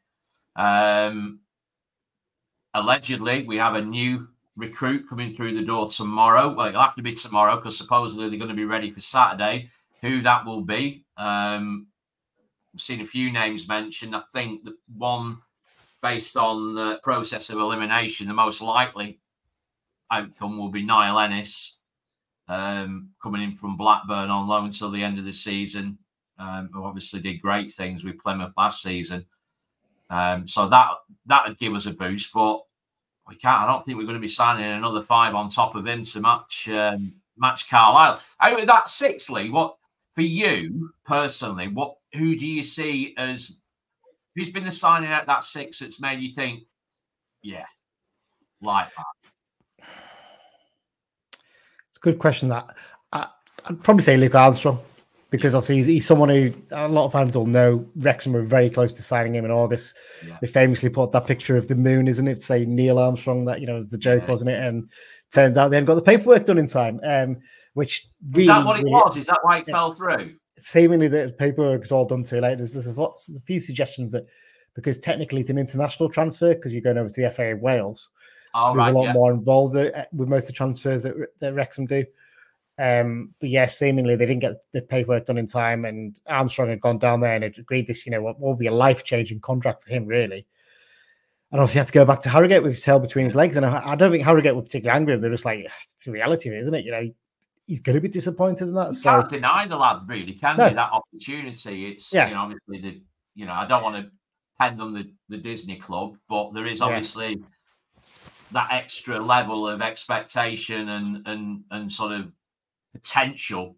Um, 0.56 1.40
allegedly, 2.74 3.44
we 3.46 3.56
have 3.56 3.74
a 3.74 3.82
new 3.82 4.28
recruit 4.56 5.08
coming 5.08 5.34
through 5.34 5.54
the 5.54 5.64
door 5.64 5.88
tomorrow. 5.90 6.52
Well, 6.52 6.68
it'll 6.68 6.82
have 6.82 6.96
to 6.96 7.02
be 7.02 7.12
tomorrow 7.12 7.56
because 7.56 7.76
supposedly 7.76 8.28
they're 8.28 8.38
going 8.38 8.48
to 8.48 8.54
be 8.54 8.64
ready 8.64 8.90
for 8.90 9.00
Saturday. 9.00 9.70
Who 10.00 10.22
that 10.22 10.46
will 10.46 10.62
be? 10.62 11.04
Um, 11.16 11.88
I've 12.74 12.80
seen 12.80 13.00
a 13.00 13.06
few 13.06 13.32
names 13.32 13.68
mentioned. 13.68 14.14
I 14.14 14.22
think 14.32 14.64
that 14.64 14.74
one 14.96 15.38
based 16.02 16.36
on 16.36 16.74
the 16.74 17.00
process 17.02 17.50
of 17.50 17.58
elimination, 17.58 18.28
the 18.28 18.34
most 18.34 18.60
likely 18.60 19.18
outcome 20.10 20.58
will 20.58 20.70
be 20.70 20.84
Niall 20.84 21.18
Ennis 21.18 21.78
um, 22.48 23.10
coming 23.22 23.42
in 23.42 23.54
from 23.54 23.76
Blackburn 23.76 24.30
on 24.30 24.46
loan 24.46 24.66
until 24.66 24.90
the 24.90 25.02
end 25.02 25.18
of 25.18 25.24
the 25.24 25.32
season 25.32 25.98
um, 26.38 26.70
who 26.72 26.84
obviously 26.84 27.20
did 27.20 27.42
great 27.42 27.72
things 27.72 28.04
with 28.04 28.18
Plymouth 28.18 28.52
last 28.56 28.82
season. 28.82 29.24
Um, 30.10 30.46
so 30.46 30.68
that 30.68 30.88
that 31.26 31.46
would 31.46 31.58
give 31.58 31.74
us 31.74 31.86
a 31.86 31.92
boost, 31.92 32.32
but 32.32 32.62
we 33.28 33.34
can't. 33.34 33.62
I 33.62 33.66
don't 33.66 33.84
think 33.84 33.98
we're 33.98 34.04
going 34.04 34.14
to 34.14 34.20
be 34.20 34.28
signing 34.28 34.64
another 34.64 35.02
five 35.02 35.34
on 35.34 35.48
top 35.48 35.74
of 35.74 35.86
him 35.86 36.02
to 36.04 36.20
match 36.20 36.68
um, 36.68 37.12
match 37.36 37.68
Carlisle. 37.68 38.22
Out 38.40 38.60
of 38.60 38.66
that 38.66 38.88
sixthly, 38.88 39.50
what 39.50 39.76
for 40.14 40.22
you 40.22 40.90
personally? 41.04 41.68
What 41.68 41.96
who 42.14 42.36
do 42.36 42.46
you 42.46 42.62
see 42.62 43.14
as 43.16 43.58
who's 44.36 44.50
been 44.50 44.64
the 44.64 44.70
signing 44.70 45.10
out 45.10 45.26
that 45.26 45.42
six 45.42 45.80
that's 45.80 46.00
made 46.00 46.20
you 46.20 46.28
think, 46.28 46.64
yeah, 47.42 47.66
like 48.62 48.88
that? 48.94 49.25
It's 51.96 52.06
a 52.06 52.10
good 52.10 52.18
question. 52.18 52.50
That 52.50 52.76
I, 53.10 53.26
I'd 53.64 53.82
probably 53.82 54.02
say 54.02 54.18
Luke 54.18 54.34
Armstrong 54.34 54.78
because 55.30 55.54
obviously 55.54 55.76
he's, 55.76 55.86
he's, 55.86 56.06
someone 56.06 56.28
who 56.28 56.52
a 56.72 56.88
lot 56.88 57.06
of 57.06 57.12
fans 57.12 57.34
will 57.34 57.46
know. 57.46 57.86
Wrexham 57.96 58.34
were 58.34 58.42
very 58.42 58.68
close 58.68 58.92
to 58.92 59.02
signing 59.02 59.34
him 59.34 59.46
in 59.46 59.50
August. 59.50 59.96
Yeah. 60.26 60.36
They 60.42 60.46
famously 60.46 60.90
put 60.90 61.12
that 61.12 61.26
picture 61.26 61.56
of 61.56 61.68
the 61.68 61.74
moon, 61.74 62.06
isn't 62.06 62.28
it? 62.28 62.42
Say 62.42 62.66
Neil 62.66 62.98
Armstrong, 62.98 63.46
that 63.46 63.62
you 63.62 63.66
know 63.66 63.76
was 63.76 63.88
the 63.88 63.96
joke, 63.96 64.24
yeah. 64.24 64.30
wasn't 64.30 64.50
it? 64.50 64.62
And 64.62 64.90
turns 65.32 65.56
out 65.56 65.70
they 65.70 65.76
hadn't 65.76 65.86
got 65.86 65.94
the 65.94 66.02
paperwork 66.02 66.44
done 66.44 66.58
in 66.58 66.66
time. 66.66 67.00
Um, 67.02 67.38
which 67.72 68.06
really, 68.30 68.42
is 68.42 68.46
that 68.48 68.66
what 68.66 68.78
it 68.78 68.82
really, 68.82 68.92
was? 68.92 69.16
Is 69.16 69.26
that 69.26 69.38
why 69.40 69.58
it 69.58 69.64
yeah, 69.66 69.74
fell 69.74 69.94
through? 69.94 70.34
Seemingly, 70.58 71.08
the 71.08 71.34
paperwork 71.38 71.80
was 71.80 71.92
all 71.92 72.04
done 72.04 72.24
too 72.24 72.42
late. 72.42 72.58
There's 72.58 72.72
there's 72.72 72.98
lots, 72.98 73.34
a 73.34 73.40
few 73.40 73.58
suggestions 73.58 74.12
that 74.12 74.26
because 74.74 74.98
technically 74.98 75.40
it's 75.40 75.48
an 75.48 75.56
international 75.56 76.10
transfer 76.10 76.54
because 76.54 76.74
you're 76.74 76.82
going 76.82 76.98
over 76.98 77.08
to 77.08 77.22
the 77.22 77.30
FA 77.30 77.52
of 77.52 77.60
Wales. 77.60 78.10
Oh, 78.58 78.72
there's 78.72 78.86
right, 78.86 78.94
a 78.94 78.98
lot 78.98 79.12
more 79.12 79.32
involved 79.32 79.76
uh, 79.76 79.90
with 80.12 80.28
most 80.28 80.44
of 80.44 80.46
the 80.48 80.52
transfers 80.54 81.02
that, 81.02 81.14
that 81.40 81.52
Wrexham 81.52 81.84
do. 81.84 82.06
Um, 82.78 83.34
but 83.38 83.50
yes, 83.50 83.72
yeah, 83.72 83.86
seemingly 83.86 84.16
they 84.16 84.24
didn't 84.24 84.40
get 84.40 84.54
the 84.72 84.80
paperwork 84.80 85.26
done 85.26 85.36
in 85.36 85.46
time, 85.46 85.84
and 85.84 86.18
Armstrong 86.26 86.70
had 86.70 86.80
gone 86.80 86.98
down 86.98 87.20
there 87.20 87.34
and 87.34 87.44
had 87.44 87.58
agreed 87.58 87.86
this, 87.86 88.06
you 88.06 88.12
know, 88.12 88.22
what 88.22 88.40
will 88.40 88.54
be 88.54 88.66
a 88.66 88.72
life 88.72 89.04
changing 89.04 89.40
contract 89.40 89.82
for 89.82 89.90
him, 89.90 90.06
really. 90.06 90.46
And 91.52 91.60
obviously, 91.60 91.78
had 91.78 91.86
to 91.88 91.92
go 91.92 92.04
back 92.06 92.20
to 92.20 92.30
Harrogate 92.30 92.62
with 92.62 92.72
his 92.72 92.82
tail 92.82 92.98
between 92.98 93.26
his 93.26 93.36
legs. 93.36 93.56
And 93.56 93.66
I, 93.66 93.92
I 93.92 93.94
don't 93.94 94.10
think 94.10 94.24
Harrogate 94.24 94.56
were 94.56 94.62
particularly 94.62 94.96
angry. 94.96 95.16
They're 95.18 95.30
just 95.30 95.44
like, 95.44 95.60
it's 95.60 96.04
the 96.04 96.12
reality 96.12 96.48
isn't 96.48 96.74
it? 96.74 96.84
You 96.84 96.92
know, 96.92 97.10
he's 97.66 97.80
going 97.80 97.94
to 97.94 98.00
be 98.00 98.08
disappointed 98.08 98.68
in 98.68 98.74
that. 98.74 98.88
You 98.88 98.92
so 98.94 99.10
can't 99.10 99.28
deny 99.28 99.66
the 99.68 99.76
lad, 99.76 100.00
really, 100.06 100.32
can 100.32 100.56
no. 100.56 100.68
you? 100.68 100.74
That 100.74 100.92
opportunity. 100.92 101.86
It's 101.92 102.12
yeah. 102.12 102.28
you 102.28 102.34
know, 102.34 102.40
obviously 102.40 102.80
the 102.80 103.02
you 103.34 103.44
know, 103.44 103.52
I 103.52 103.66
don't 103.66 103.82
want 103.82 103.96
to 103.96 104.10
pen 104.58 104.76
them 104.78 104.94
the, 104.94 105.12
the 105.28 105.36
Disney 105.36 105.76
club, 105.76 106.16
but 106.28 106.52
there 106.52 106.66
is 106.66 106.80
obviously 106.80 107.30
yeah. 107.30 107.46
That 108.52 108.68
extra 108.70 109.18
level 109.18 109.68
of 109.68 109.82
expectation 109.82 110.88
and 110.88 111.26
and 111.26 111.64
and 111.70 111.90
sort 111.90 112.12
of 112.12 112.32
potential, 112.92 113.76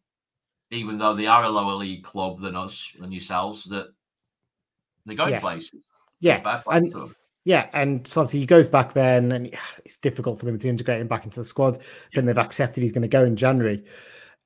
even 0.70 0.98
though 0.98 1.14
they 1.14 1.26
are 1.26 1.44
a 1.44 1.48
lower 1.48 1.74
league 1.74 2.04
club 2.04 2.40
than 2.40 2.56
us 2.56 2.88
and 3.00 3.12
yourselves, 3.12 3.64
that 3.64 3.88
they're 5.06 5.16
going 5.16 5.32
yeah. 5.32 5.40
places. 5.40 5.80
Yeah, 6.20 6.62
and 6.66 6.94
yeah, 7.44 7.70
and 7.72 8.06
so 8.06 8.20
obviously 8.20 8.40
he 8.40 8.46
goes 8.46 8.68
back 8.68 8.92
then, 8.92 9.32
and 9.32 9.50
it's 9.84 9.98
difficult 9.98 10.38
for 10.38 10.46
them 10.46 10.58
to 10.58 10.68
integrate 10.68 11.00
him 11.00 11.08
back 11.08 11.24
into 11.24 11.40
the 11.40 11.44
squad. 11.44 11.78
Then 12.12 12.26
they've 12.26 12.36
accepted 12.36 12.82
he's 12.82 12.92
going 12.92 13.02
to 13.02 13.08
go 13.08 13.24
in 13.24 13.36
January. 13.36 13.84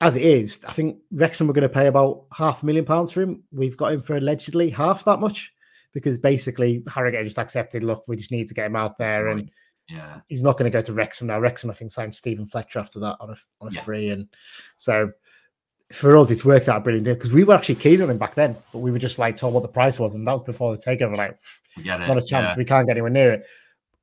As 0.00 0.16
it 0.16 0.22
is, 0.22 0.64
I 0.68 0.72
think 0.72 0.98
Wrexham 1.10 1.46
were 1.46 1.52
going 1.52 1.62
to 1.62 1.68
pay 1.68 1.86
about 1.86 2.26
half 2.36 2.62
a 2.62 2.66
million 2.66 2.84
pounds 2.84 3.12
for 3.12 3.22
him. 3.22 3.42
We've 3.52 3.76
got 3.76 3.92
him 3.92 4.02
for 4.02 4.16
allegedly 4.16 4.68
half 4.70 5.04
that 5.04 5.20
much 5.20 5.52
because 5.92 6.18
basically 6.18 6.82
Harrogate 6.88 7.24
just 7.24 7.38
accepted, 7.38 7.82
look, 7.82 8.04
we 8.06 8.16
just 8.16 8.30
need 8.30 8.48
to 8.48 8.54
get 8.54 8.66
him 8.66 8.76
out 8.76 8.98
there, 8.98 9.24
right. 9.24 9.38
and 9.38 9.50
yeah, 9.88 10.20
he's 10.28 10.42
not 10.42 10.56
going 10.56 10.70
to 10.70 10.76
go 10.76 10.82
to 10.82 10.92
Wrexham 10.92 11.26
now. 11.26 11.38
Wrexham, 11.38 11.70
I 11.70 11.74
think, 11.74 11.90
signed 11.90 12.14
Steven 12.14 12.46
Fletcher 12.46 12.78
after 12.78 13.00
that 13.00 13.16
on 13.20 13.30
a 13.30 13.36
on 13.60 13.68
a 13.68 13.74
yeah. 13.74 13.80
free, 13.80 14.10
and 14.10 14.28
so 14.76 15.12
for 15.92 16.16
us, 16.16 16.30
it's 16.30 16.44
worked 16.44 16.68
out 16.68 16.78
a 16.78 16.80
brilliant 16.80 17.04
deal 17.04 17.14
because 17.14 17.32
we 17.32 17.44
were 17.44 17.54
actually 17.54 17.74
keen 17.74 18.00
on 18.02 18.10
him 18.10 18.18
back 18.18 18.34
then, 18.34 18.56
but 18.72 18.78
we 18.78 18.90
were 18.90 18.98
just 18.98 19.18
like 19.18 19.36
told 19.36 19.54
what 19.54 19.62
the 19.62 19.68
price 19.68 19.98
was, 19.98 20.14
and 20.14 20.26
that 20.26 20.32
was 20.32 20.42
before 20.42 20.74
the 20.74 20.82
takeover. 20.82 21.16
Like, 21.16 21.36
not 21.84 22.16
a 22.16 22.26
chance. 22.26 22.52
Yeah. 22.52 22.54
We 22.56 22.64
can't 22.64 22.86
get 22.86 22.92
anywhere 22.92 23.10
near 23.10 23.32
it. 23.32 23.46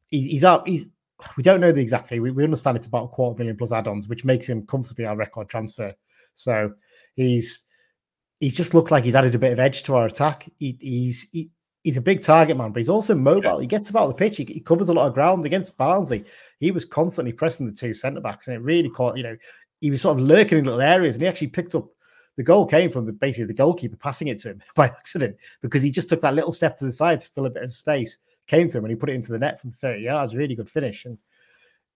He, 0.10 0.30
he's 0.30 0.44
up. 0.44 0.68
He's. 0.68 0.90
We 1.36 1.44
don't 1.44 1.60
know 1.60 1.74
the 1.74 1.82
exact 1.82 2.08
fee. 2.08 2.22
We, 2.22 2.32
we 2.32 2.46
understand 2.46 2.78
it's 2.78 2.88
about 2.88 3.04
a 3.04 3.08
quarter 3.10 3.38
million 3.38 3.58
plus 3.58 3.74
add-ons, 3.74 4.08
which 4.08 4.24
makes 4.24 4.48
him 4.48 4.66
comfortably 4.66 5.06
our 5.06 5.18
record 5.18 5.50
transfer. 5.50 5.94
So 6.34 6.74
he's 7.16 7.66
he's 8.38 8.54
just 8.54 8.74
looked 8.74 8.92
like 8.92 9.04
he's 9.04 9.16
added 9.16 9.36
a 9.36 9.40
bit 9.40 9.52
of 9.52 9.60
edge 9.60 9.84
to 9.84 9.96
our 9.96 10.06
attack. 10.06 10.50
He, 10.60 10.78
he's 10.80 11.30
he, 11.32 11.50
he's 11.84 11.98
a 11.98 12.02
big 12.02 12.22
target 12.22 12.58
man, 12.58 12.72
but 12.72 12.80
he's 12.80 12.90
also 12.90 13.16
mobile. 13.16 13.56
Yeah. 13.56 13.62
He 13.62 13.68
gets 13.68 13.90
about 13.90 14.08
the 14.08 14.14
pitch. 14.14 14.38
He, 14.38 14.44
he, 14.46 14.60
covers 14.60 14.90
a 14.90 14.94
lot 14.94 15.08
of 15.08 15.14
ground 15.14 15.46
against 15.46 15.78
Barnsley. 15.78 16.26
He 16.60 16.72
was 16.72 16.86
constantly 16.86 17.34
pressing 17.34 17.66
the 17.66 17.72
two 17.72 17.94
centre 17.94 18.22
backs, 18.22 18.48
and 18.48 18.56
it 18.56 18.62
really 18.62 18.90
caught. 18.90 19.18
You 19.18 19.24
know, 19.24 19.38
he 19.82 19.92
was 19.92 20.02
sort 20.02 20.20
of 20.20 20.26
lurking 20.26 20.58
in 20.58 20.66
little 20.66 20.82
areas, 20.82 21.16
and 21.16 21.22
he 21.22 21.28
actually 21.28 21.48
picked 21.48 21.76
up. 21.76 21.88
The 22.38 22.44
goal 22.44 22.66
came 22.66 22.90
from 22.90 23.06
the, 23.06 23.12
basically 23.12 23.48
the 23.48 23.54
goalkeeper 23.54 23.98
passing 23.98 24.30
it 24.30 24.38
to 24.40 24.52
him 24.52 24.62
by 24.76 24.86
accident 24.86 25.36
because 25.62 25.82
he 25.82 25.92
just 25.92 26.08
took 26.08 26.22
that 26.22 26.36
little 26.36 26.54
step 26.54 26.78
to 26.78 26.86
the 26.86 26.92
side 26.92 27.20
to 27.20 27.30
fill 27.30 27.46
a 27.46 27.50
bit 27.50 27.64
of 27.64 27.72
space. 27.72 28.18
Came 28.48 28.70
to 28.70 28.78
him 28.78 28.86
and 28.86 28.92
he 28.92 28.96
put 28.96 29.10
it 29.10 29.16
into 29.16 29.32
the 29.32 29.40
net 29.40 29.60
from 29.60 29.72
30 29.72 30.04
yards. 30.04 30.34
Really 30.34 30.56
good 30.56 30.70
finish. 30.70 31.04
And 31.04 31.18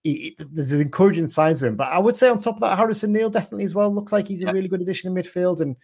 he, 0.04 0.36
there's 0.38 0.74
encouraging 0.74 1.28
signs 1.28 1.62
of 1.62 1.70
him. 1.70 1.78
But 1.78 1.88
I 1.88 1.98
would 1.98 2.16
say 2.16 2.30
on 2.30 2.40
top 2.40 2.56
of 2.56 2.62
that, 2.62 2.78
Harrison 2.78 3.14
Neal 3.14 3.30
definitely 3.30 3.64
as 3.64 3.74
well 3.74 3.94
looks 3.94 4.12
like 4.12 4.28
he's 4.28 4.44
a 4.44 4.52
really 4.52 4.68
good 4.68 4.82
addition 4.82 5.10
in 5.16 5.24
midfield, 5.24 5.62
and, 5.62 5.78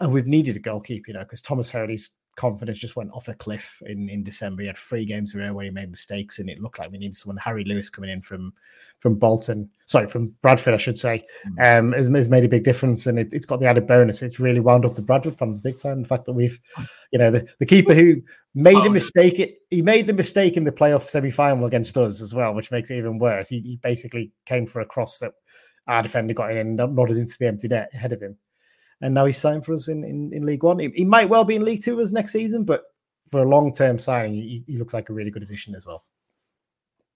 and 0.00 0.12
we've 0.12 0.26
needed 0.26 0.56
a 0.56 0.60
goalkeeper, 0.60 1.04
you 1.08 1.14
know, 1.14 1.20
because 1.24 1.40
Tomas 1.40 1.72
Holy's 1.72 2.10
confidence 2.36 2.78
just 2.78 2.96
went 2.96 3.12
off 3.12 3.28
a 3.28 3.34
cliff 3.34 3.82
in, 3.86 4.08
in 4.08 4.22
December. 4.22 4.62
He 4.62 4.68
had 4.68 4.76
three 4.76 5.04
games 5.04 5.34
in 5.34 5.40
a 5.40 5.44
row 5.44 5.52
where 5.52 5.64
he 5.64 5.70
made 5.70 5.90
mistakes, 5.90 6.38
and 6.38 6.48
it 6.48 6.60
looked 6.60 6.78
like 6.78 6.90
we 6.90 6.98
needed 6.98 7.16
someone. 7.16 7.36
Harry 7.36 7.64
Lewis 7.64 7.90
coming 7.90 8.10
in 8.10 8.22
from 8.22 8.52
from 9.00 9.16
Bolton, 9.16 9.68
sorry, 9.86 10.06
from 10.06 10.34
Bradford, 10.42 10.74
I 10.74 10.78
should 10.78 10.98
say, 10.98 11.26
hmm. 11.44 11.60
um, 11.60 11.92
has, 11.92 12.08
has 12.08 12.28
made 12.28 12.44
a 12.44 12.48
big 12.48 12.64
difference, 12.64 13.06
and 13.06 13.18
it, 13.18 13.32
has 13.32 13.46
got 13.46 13.60
the 13.60 13.66
added 13.66 13.86
bonus. 13.86 14.22
It's 14.22 14.40
really 14.40 14.60
wound 14.60 14.84
up 14.84 14.94
the 14.94 15.02
Bradford 15.02 15.36
fans 15.36 15.60
big 15.60 15.76
time. 15.76 16.02
The 16.02 16.08
fact 16.08 16.24
that 16.26 16.32
we've, 16.32 16.58
you 17.12 17.18
know, 17.18 17.30
the, 17.30 17.48
the 17.58 17.66
keeper 17.66 17.94
who 17.94 18.22
made 18.54 18.76
oh, 18.76 18.86
a 18.86 18.90
mistake, 18.90 19.58
he 19.70 19.82
made 19.82 20.06
the 20.06 20.12
mistake 20.12 20.56
in 20.56 20.64
the 20.64 20.72
playoff 20.72 21.08
semi 21.08 21.30
final 21.30 21.66
against 21.66 21.96
us 21.96 22.20
as 22.20 22.34
well, 22.34 22.54
which 22.54 22.70
makes 22.70 22.90
it 22.90 22.98
even 22.98 23.18
worse. 23.18 23.48
He, 23.48 23.60
he 23.60 23.76
basically 23.82 24.32
came 24.46 24.66
for 24.66 24.80
a 24.80 24.86
cross 24.86 25.18
that 25.18 25.32
our 25.88 26.02
defender 26.02 26.32
got 26.32 26.52
in 26.52 26.58
and 26.58 26.76
nodded 26.76 27.16
into 27.16 27.36
the 27.38 27.48
empty 27.48 27.68
net 27.68 27.90
ahead 27.92 28.12
of 28.12 28.22
him 28.22 28.38
and 29.02 29.12
now 29.12 29.26
he's 29.26 29.36
signed 29.36 29.66
for 29.66 29.74
us 29.74 29.88
in, 29.88 30.04
in, 30.04 30.32
in 30.32 30.46
League 30.46 30.62
One. 30.62 30.78
He, 30.78 30.88
he, 30.94 31.04
might 31.04 31.28
well 31.28 31.44
be 31.44 31.56
in 31.56 31.64
League 31.64 31.82
Two 31.82 32.00
as 32.00 32.12
next 32.12 32.32
season, 32.32 32.64
but 32.64 32.84
for 33.28 33.42
a 33.42 33.48
long 33.48 33.72
term 33.72 33.98
signing, 33.98 34.34
he, 34.34 34.64
he, 34.66 34.76
looks 34.78 34.94
like 34.94 35.10
a 35.10 35.12
really 35.12 35.30
good 35.30 35.42
addition 35.42 35.74
as 35.74 35.84
well. 35.84 36.04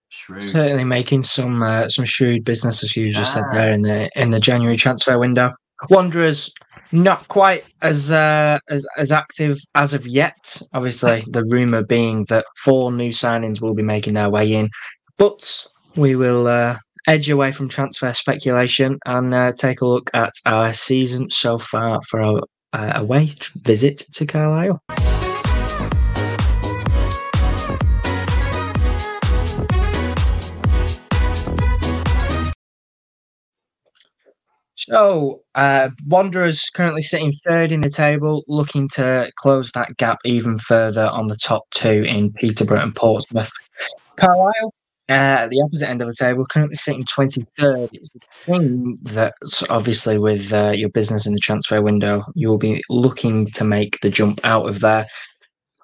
Shrewd. 0.09 0.43
Certainly 0.43 0.85
making 0.85 1.23
some 1.23 1.63
uh, 1.63 1.89
some 1.89 2.05
shrewd 2.05 2.45
business, 2.45 2.83
as 2.83 2.97
you 2.97 3.11
just 3.11 3.33
said 3.33 3.45
there 3.53 3.73
in 3.73 3.83
the 3.83 4.11
in 4.17 4.31
the 4.31 4.41
January 4.41 4.77
transfer 4.77 5.19
window. 5.19 5.53
Wanderers 5.91 6.51
not 6.93 7.27
quite 7.29 7.65
as 7.83 8.11
uh, 8.11 8.59
as 8.69 8.87
as 8.97 9.13
active 9.13 9.59
as 9.75 9.95
of 9.95 10.07
yet. 10.07 10.61
Obviously, 10.75 11.25
the 11.31 11.45
rumor 11.51 11.83
being 11.83 12.25
that 12.27 12.47
four 12.63 12.93
new 12.93 13.11
signings 13.11 13.61
will 13.61 13.75
be 13.75 13.83
making 13.83 14.15
their 14.15 14.31
way 14.31 14.53
in, 14.53 14.71
but 15.19 15.67
we 15.97 16.15
will 16.15 16.47
uh, 16.47 16.77
edge 17.07 17.31
away 17.31 17.53
from 17.53 17.69
transfer 17.69 18.13
speculation 18.13 18.99
and 19.07 19.33
uh, 19.33 19.53
take 19.53 19.81
a 19.81 19.87
look 19.87 20.11
at 20.15 20.33
our 20.45 20.75
season 20.75 21.31
so 21.31 21.59
far 21.59 22.03
for 22.09 22.21
our 22.21 22.41
uh, 22.73 22.93
away 22.97 23.31
visit 23.63 23.99
to 24.13 24.27
Carlisle. 24.27 24.83
So, 34.79 35.43
uh, 35.57 35.91
Wanderers 36.07 36.71
currently 36.71 37.03
sitting 37.03 37.33
third 37.33 37.73
in 37.73 37.81
the 37.81 37.91
table, 37.91 38.45
looking 38.47 38.89
to 38.91 39.33
close 39.37 39.73
that 39.73 39.97
gap 39.97 40.19
even 40.25 40.61
further 40.61 41.09
on 41.13 41.27
the 41.27 41.37
top 41.37 41.65
two 41.73 42.05
in 42.05 42.33
Peterborough 42.33 42.83
and 42.83 42.95
Portsmouth. 42.95 43.51
Carlisle 44.17 44.73
at 45.09 45.51
the 45.51 45.61
opposite 45.63 45.89
end 45.89 46.03
of 46.03 46.09
the 46.09 46.15
table, 46.15 46.45
currently 46.47 46.75
sitting 46.77 47.05
23rd. 47.05 47.91
It's 47.93 48.09
a 48.15 48.19
thing 48.33 48.97
that 49.05 49.35
obviously, 49.69 50.19
with 50.19 50.53
uh, 50.53 50.73
your 50.75 50.89
business 50.89 51.27
in 51.27 51.33
the 51.33 51.39
transfer 51.39 51.81
window, 51.81 52.25
you 52.35 52.49
will 52.49 52.59
be 52.59 52.83
looking 52.91 53.47
to 53.53 53.65
make 53.65 54.01
the 54.01 54.11
jump 54.11 54.41
out 54.45 54.69
of 54.69 54.81
there 54.81 55.07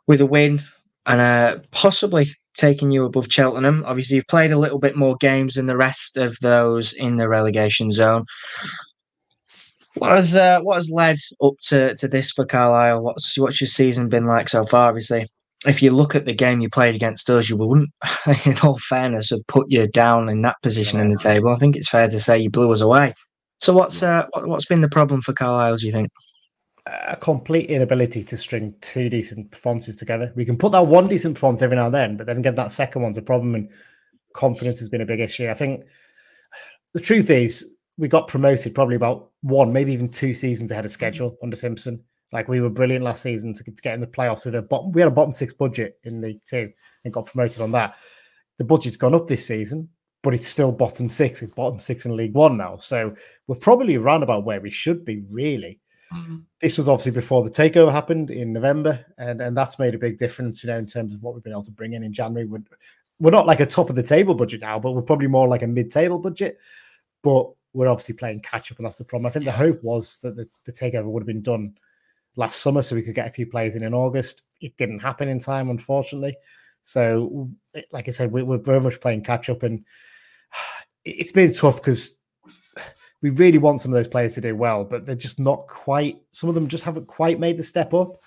with 0.06 0.20
a 0.20 0.26
win 0.26 0.62
and 1.06 1.20
uh, 1.20 1.58
possibly 1.70 2.28
taking 2.54 2.90
you 2.90 3.04
above 3.04 3.32
Cheltenham. 3.32 3.84
Obviously, 3.86 4.16
you've 4.16 4.26
played 4.26 4.52
a 4.52 4.58
little 4.58 4.78
bit 4.78 4.96
more 4.96 5.16
games 5.20 5.54
than 5.54 5.66
the 5.66 5.76
rest 5.76 6.16
of 6.16 6.36
those 6.40 6.92
in 6.92 7.16
the 7.16 7.28
relegation 7.28 7.92
zone. 7.92 8.24
What 9.94 10.12
has 10.12 10.34
uh, 10.34 10.60
what 10.60 10.76
has 10.76 10.90
led 10.90 11.18
up 11.42 11.54
to, 11.64 11.94
to 11.96 12.08
this 12.08 12.32
for 12.32 12.46
Carlisle? 12.46 13.02
What's 13.02 13.38
what's 13.38 13.60
your 13.60 13.68
season 13.68 14.08
been 14.08 14.26
like 14.26 14.48
so 14.48 14.64
far? 14.64 14.88
Obviously, 14.88 15.26
if 15.66 15.83
you 15.83 15.90
look 15.90 16.14
at 16.14 16.25
the 16.25 16.35
game 16.35 16.61
you 16.61 16.69
played 16.69 16.95
against 16.95 17.28
us, 17.31 17.49
you 17.49 17.57
wouldn't, 17.57 17.90
in 18.47 18.59
all 18.62 18.78
fairness, 18.78 19.31
have 19.31 19.47
put 19.47 19.69
you 19.69 19.87
down 19.88 20.28
in 20.28 20.42
that 20.42 20.57
position 20.62 21.00
in 21.00 21.09
the 21.09 21.19
table. 21.19 21.50
I 21.50 21.57
think 21.57 21.76
it's 21.76 21.88
fair 21.88 22.09
to 22.09 22.21
say 22.21 22.38
you 22.38 22.50
blew 22.50 22.73
us 22.73 22.81
away. 22.81 23.14
So 23.61 23.73
what's 23.73 24.02
uh, 24.02 24.26
what's 24.35 24.66
been 24.66 24.81
the 24.81 24.88
problem 24.88 25.23
for 25.23 25.33
Carlisle? 25.33 25.76
Do 25.76 25.87
you 25.87 25.92
think? 25.92 26.11
A 26.87 27.16
complete 27.16 27.71
inability 27.71 28.25
to 28.25 28.37
string 28.37 28.75
two 28.81 29.09
decent 29.09 29.52
performances 29.52 29.95
together. 29.95 30.33
We 30.35 30.45
can 30.45 30.59
put 30.59 30.73
that 30.73 30.88
one 30.88 31.07
decent 31.07 31.35
performance 31.35 31.62
every 31.62 31.76
now 31.76 31.87
and 31.87 31.95
then, 31.95 32.16
but 32.16 32.26
then 32.26 32.42
get 32.42 32.57
that 32.57 32.73
second 32.73 33.02
one's 33.02 33.19
a 33.19 33.23
problem, 33.23 33.54
and 33.54 33.71
confidence 34.35 34.81
has 34.81 34.88
been 34.88 35.00
a 35.00 35.07
big 35.07 35.21
issue. 35.21 35.49
I 35.49 35.54
think 35.54 35.85
the 36.92 37.00
truth 37.00 37.31
is 37.31 37.76
we 37.99 38.09
got 38.09 38.26
promoted 38.26 38.75
probably 38.75 38.97
about 38.97 39.31
one, 39.42 39.73
maybe 39.73 39.92
even 39.92 40.09
two 40.09 40.35
seasons 40.35 40.73
ahead 40.73 40.85
of 40.85 40.90
schedule 40.90 41.37
under 41.40 41.54
Simpson. 41.54 42.02
Like 42.32 42.48
we 42.48 42.60
were 42.60 42.70
brilliant 42.70 43.04
last 43.04 43.22
season 43.22 43.54
to, 43.54 43.64
to 43.64 43.82
get 43.82 43.94
in 43.94 44.00
the 44.00 44.06
playoffs 44.06 44.44
with 44.44 44.54
a 44.54 44.62
bottom. 44.62 44.92
We 44.92 45.00
had 45.00 45.08
a 45.08 45.14
bottom 45.14 45.32
six 45.32 45.52
budget 45.52 45.98
in 46.04 46.20
League 46.20 46.40
Two 46.46 46.72
and 47.04 47.12
got 47.12 47.26
promoted 47.26 47.60
on 47.60 47.72
that. 47.72 47.96
The 48.58 48.64
budget's 48.64 48.96
gone 48.96 49.14
up 49.14 49.26
this 49.26 49.46
season, 49.46 49.88
but 50.22 50.34
it's 50.34 50.46
still 50.46 50.72
bottom 50.72 51.08
six. 51.08 51.42
It's 51.42 51.50
bottom 51.50 51.78
six 51.78 52.06
in 52.06 52.16
League 52.16 52.34
One 52.34 52.56
now. 52.56 52.76
So 52.76 53.14
we're 53.46 53.56
probably 53.56 53.96
around 53.96 54.22
about 54.22 54.44
where 54.44 54.60
we 54.60 54.70
should 54.70 55.04
be, 55.04 55.22
really. 55.30 55.80
Mm-hmm. 56.12 56.36
This 56.60 56.78
was 56.78 56.88
obviously 56.88 57.12
before 57.12 57.42
the 57.42 57.50
takeover 57.50 57.90
happened 57.90 58.30
in 58.30 58.52
November, 58.52 59.04
and, 59.18 59.40
and 59.40 59.56
that's 59.56 59.78
made 59.78 59.94
a 59.94 59.98
big 59.98 60.18
difference, 60.18 60.62
you 60.62 60.68
know, 60.68 60.78
in 60.78 60.86
terms 60.86 61.14
of 61.14 61.22
what 61.22 61.34
we've 61.34 61.42
been 61.42 61.52
able 61.52 61.62
to 61.62 61.70
bring 61.72 61.94
in 61.94 62.02
in 62.02 62.12
January. 62.12 62.46
We're, 62.46 62.62
we're 63.18 63.30
not 63.30 63.46
like 63.46 63.60
a 63.60 63.66
top 63.66 63.90
of 63.90 63.96
the 63.96 64.02
table 64.02 64.34
budget 64.34 64.60
now, 64.60 64.78
but 64.78 64.92
we're 64.92 65.02
probably 65.02 65.28
more 65.28 65.48
like 65.48 65.62
a 65.62 65.66
mid 65.66 65.90
table 65.90 66.18
budget. 66.18 66.58
But 67.22 67.50
we're 67.72 67.88
obviously 67.88 68.14
playing 68.14 68.40
catch 68.40 68.70
up, 68.70 68.78
and 68.78 68.84
that's 68.84 68.96
the 68.96 69.04
problem. 69.04 69.26
I 69.26 69.30
think 69.30 69.44
the 69.44 69.52
hope 69.52 69.82
was 69.82 70.18
that 70.18 70.36
the, 70.36 70.48
the 70.66 70.72
takeover 70.72 71.06
would 71.06 71.22
have 71.22 71.26
been 71.26 71.42
done 71.42 71.74
last 72.36 72.60
summer 72.60 72.82
so 72.82 72.96
we 72.96 73.02
could 73.02 73.14
get 73.14 73.28
a 73.28 73.32
few 73.32 73.46
players 73.46 73.76
in 73.76 73.82
in 73.82 73.94
August. 73.94 74.42
It 74.60 74.76
didn't 74.76 75.00
happen 75.00 75.28
in 75.28 75.38
time, 75.38 75.70
unfortunately. 75.70 76.36
So, 76.82 77.50
like 77.92 78.08
I 78.08 78.10
said, 78.10 78.32
we, 78.32 78.42
are 78.42 78.58
very 78.58 78.80
much 78.80 79.00
playing 79.00 79.22
catch 79.22 79.48
up, 79.48 79.62
and 79.62 79.84
it's 81.04 81.32
been 81.32 81.52
tough 81.52 81.76
because 81.76 82.18
we 83.22 83.30
really 83.30 83.58
want 83.58 83.80
some 83.80 83.92
of 83.92 83.96
those 83.96 84.08
players 84.08 84.34
to 84.34 84.40
do 84.40 84.56
well, 84.56 84.84
but 84.84 85.06
they're 85.06 85.14
just 85.14 85.38
not 85.38 85.66
quite. 85.68 86.20
Some 86.32 86.48
of 86.48 86.54
them 86.54 86.68
just 86.68 86.84
haven't 86.84 87.06
quite 87.06 87.38
made 87.38 87.56
the 87.56 87.62
step 87.62 87.94
up. 87.94 88.20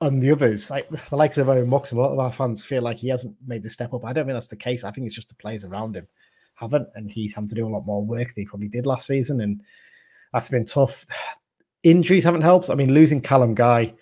And 0.00 0.20
the 0.20 0.32
others, 0.32 0.70
like 0.70 0.88
the 1.10 1.16
likes 1.16 1.38
of 1.38 1.48
Owen 1.48 1.68
Moxon, 1.68 1.98
a 1.98 2.00
lot 2.00 2.12
of 2.12 2.18
our 2.18 2.32
fans 2.32 2.64
feel 2.64 2.82
like 2.82 2.98
he 2.98 3.08
hasn't 3.08 3.36
made 3.46 3.62
the 3.62 3.70
step 3.70 3.92
up. 3.92 4.04
I 4.04 4.12
don't 4.12 4.26
think 4.26 4.34
that's 4.34 4.48
the 4.48 4.56
case. 4.56 4.84
I 4.84 4.90
think 4.90 5.06
it's 5.06 5.14
just 5.14 5.28
the 5.28 5.34
players 5.34 5.64
around 5.64 5.96
him 5.96 6.08
haven't, 6.54 6.88
and 6.94 7.10
he's 7.10 7.34
having 7.34 7.48
to 7.48 7.54
do 7.54 7.66
a 7.66 7.68
lot 7.68 7.86
more 7.86 8.04
work 8.04 8.28
than 8.28 8.42
he 8.42 8.46
probably 8.46 8.68
did 8.68 8.86
last 8.86 9.06
season, 9.06 9.40
and 9.40 9.60
that's 10.32 10.48
been 10.48 10.64
tough 10.64 11.04
injuries 11.82 12.24
haven't 12.24 12.42
helped. 12.42 12.70
I 12.70 12.74
mean, 12.74 12.94
losing 12.94 13.20
Callum 13.20 13.54
Guy 13.54 13.94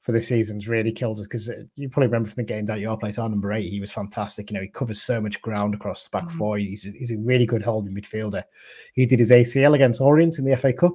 for 0.00 0.12
this 0.12 0.28
season's 0.28 0.68
really 0.68 0.92
killed 0.92 1.18
us 1.18 1.26
because 1.26 1.48
uh, 1.48 1.62
you 1.76 1.88
probably 1.88 2.06
remember 2.06 2.28
from 2.28 2.42
the 2.42 2.48
game 2.48 2.64
that 2.66 2.80
your 2.80 2.96
place, 2.96 3.18
our 3.18 3.28
number 3.28 3.52
eight, 3.52 3.68
he 3.68 3.80
was 3.80 3.92
fantastic. 3.92 4.50
You 4.50 4.54
know, 4.54 4.62
he 4.62 4.68
covers 4.68 5.02
so 5.02 5.20
much 5.20 5.42
ground 5.42 5.74
across 5.74 6.04
the 6.04 6.10
back 6.10 6.28
mm-hmm. 6.28 6.38
four. 6.38 6.58
He's 6.58 6.86
a, 6.86 6.90
he's 6.90 7.12
a 7.12 7.18
really 7.18 7.46
good 7.46 7.62
holding 7.62 7.94
midfielder. 7.94 8.42
He 8.94 9.06
did 9.06 9.18
his 9.18 9.30
ACL 9.30 9.74
against 9.74 10.00
Orient 10.00 10.38
in 10.38 10.44
the 10.44 10.56
FA 10.56 10.72
Cup 10.72 10.94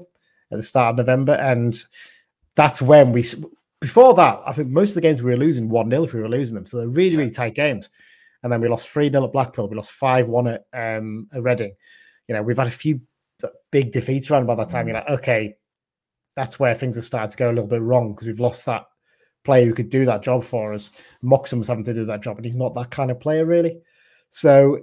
at 0.51 0.57
the 0.57 0.63
start 0.63 0.91
of 0.91 0.97
November, 0.97 1.33
and 1.33 1.75
that's 2.55 2.81
when 2.81 3.11
we. 3.11 3.23
Before 3.81 4.15
that, 4.15 4.41
I 4.45 4.53
think 4.53 4.69
most 4.69 4.91
of 4.91 4.95
the 4.95 5.01
games 5.01 5.21
we 5.21 5.29
were 5.29 5.37
losing 5.37 5.69
1 5.69 5.89
0 5.91 6.03
if 6.05 6.13
we 6.13 6.21
were 6.21 6.29
losing 6.29 6.55
them. 6.55 6.65
So 6.65 6.77
they're 6.77 6.87
really, 6.87 7.17
really 7.17 7.29
tight 7.29 7.53
games. 7.53 7.89
And 8.41 8.51
then 8.51 8.61
we 8.61 8.67
lost 8.67 8.89
3 8.89 9.11
0 9.11 9.25
at 9.25 9.33
Blackpool. 9.33 9.69
We 9.69 9.75
lost 9.75 9.91
5 9.91 10.27
1 10.27 10.47
at, 10.47 10.65
um, 10.73 11.27
at 11.33 11.43
Reading. 11.43 11.75
You 12.27 12.35
know, 12.35 12.41
we've 12.41 12.57
had 12.57 12.67
a 12.67 12.71
few 12.71 13.01
big 13.71 13.91
defeats 13.91 14.31
around 14.31 14.47
by 14.47 14.55
that 14.55 14.69
time. 14.69 14.87
You're 14.87 14.97
like, 14.97 15.09
okay, 15.09 15.55
that's 16.35 16.59
where 16.59 16.75
things 16.75 16.95
have 16.95 17.05
started 17.05 17.31
to 17.31 17.37
go 17.37 17.49
a 17.49 17.53
little 17.53 17.67
bit 17.67 17.81
wrong 17.81 18.13
because 18.13 18.27
we've 18.27 18.39
lost 18.39 18.65
that 18.65 18.85
player 19.43 19.65
who 19.65 19.73
could 19.73 19.89
do 19.89 20.05
that 20.05 20.23
job 20.23 20.43
for 20.43 20.73
us. 20.73 20.91
Moxon's 21.21 21.67
having 21.67 21.85
to 21.85 21.93
do 21.93 22.05
that 22.05 22.21
job, 22.21 22.37
and 22.37 22.45
he's 22.45 22.57
not 22.57 22.75
that 22.75 22.91
kind 22.91 23.11
of 23.11 23.19
player, 23.19 23.45
really. 23.45 23.79
So 24.29 24.79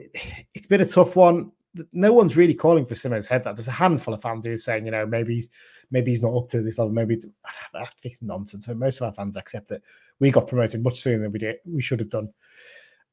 it's 0.55 0.67
been 0.67 0.81
a 0.81 0.87
tough 0.87 1.15
one. 1.17 1.53
No 1.93 2.13
one's 2.13 2.37
really 2.37 2.55
calling 2.55 2.87
for 2.87 2.95
Simo's 2.95 3.27
head. 3.27 3.43
That 3.43 3.57
there's 3.57 3.69
a 3.69 3.73
handful 3.73 4.15
of 4.15 4.23
fans 4.23 4.47
who 4.47 4.53
are 4.53 4.59
saying, 4.59 4.87
you 4.87 4.93
know, 4.93 5.07
maybe 5.07 5.35
he's 5.35 5.51
maybe 5.91 6.11
he's 6.11 6.23
not 6.23 6.35
up 6.35 6.49
to 6.49 6.63
this 6.63 6.79
level. 6.79 6.93
Maybe 6.93 7.21
I 7.75 7.85
think 7.85 8.15
it's 8.15 8.23
nonsense. 8.23 8.67
So 8.67 8.75
most 8.75 9.01
of 9.01 9.07
our 9.07 9.13
fans 9.13 9.37
accept 9.37 9.69
that 9.69 9.83
we 10.21 10.31
got 10.31 10.49
promoted 10.49 10.83
much 10.83 11.01
sooner 11.01 11.23
than 11.23 11.33
we 11.33 11.39
did. 11.39 11.57
We 11.67 11.83
should 11.83 12.01
have 12.01 12.11
done. 12.11 12.33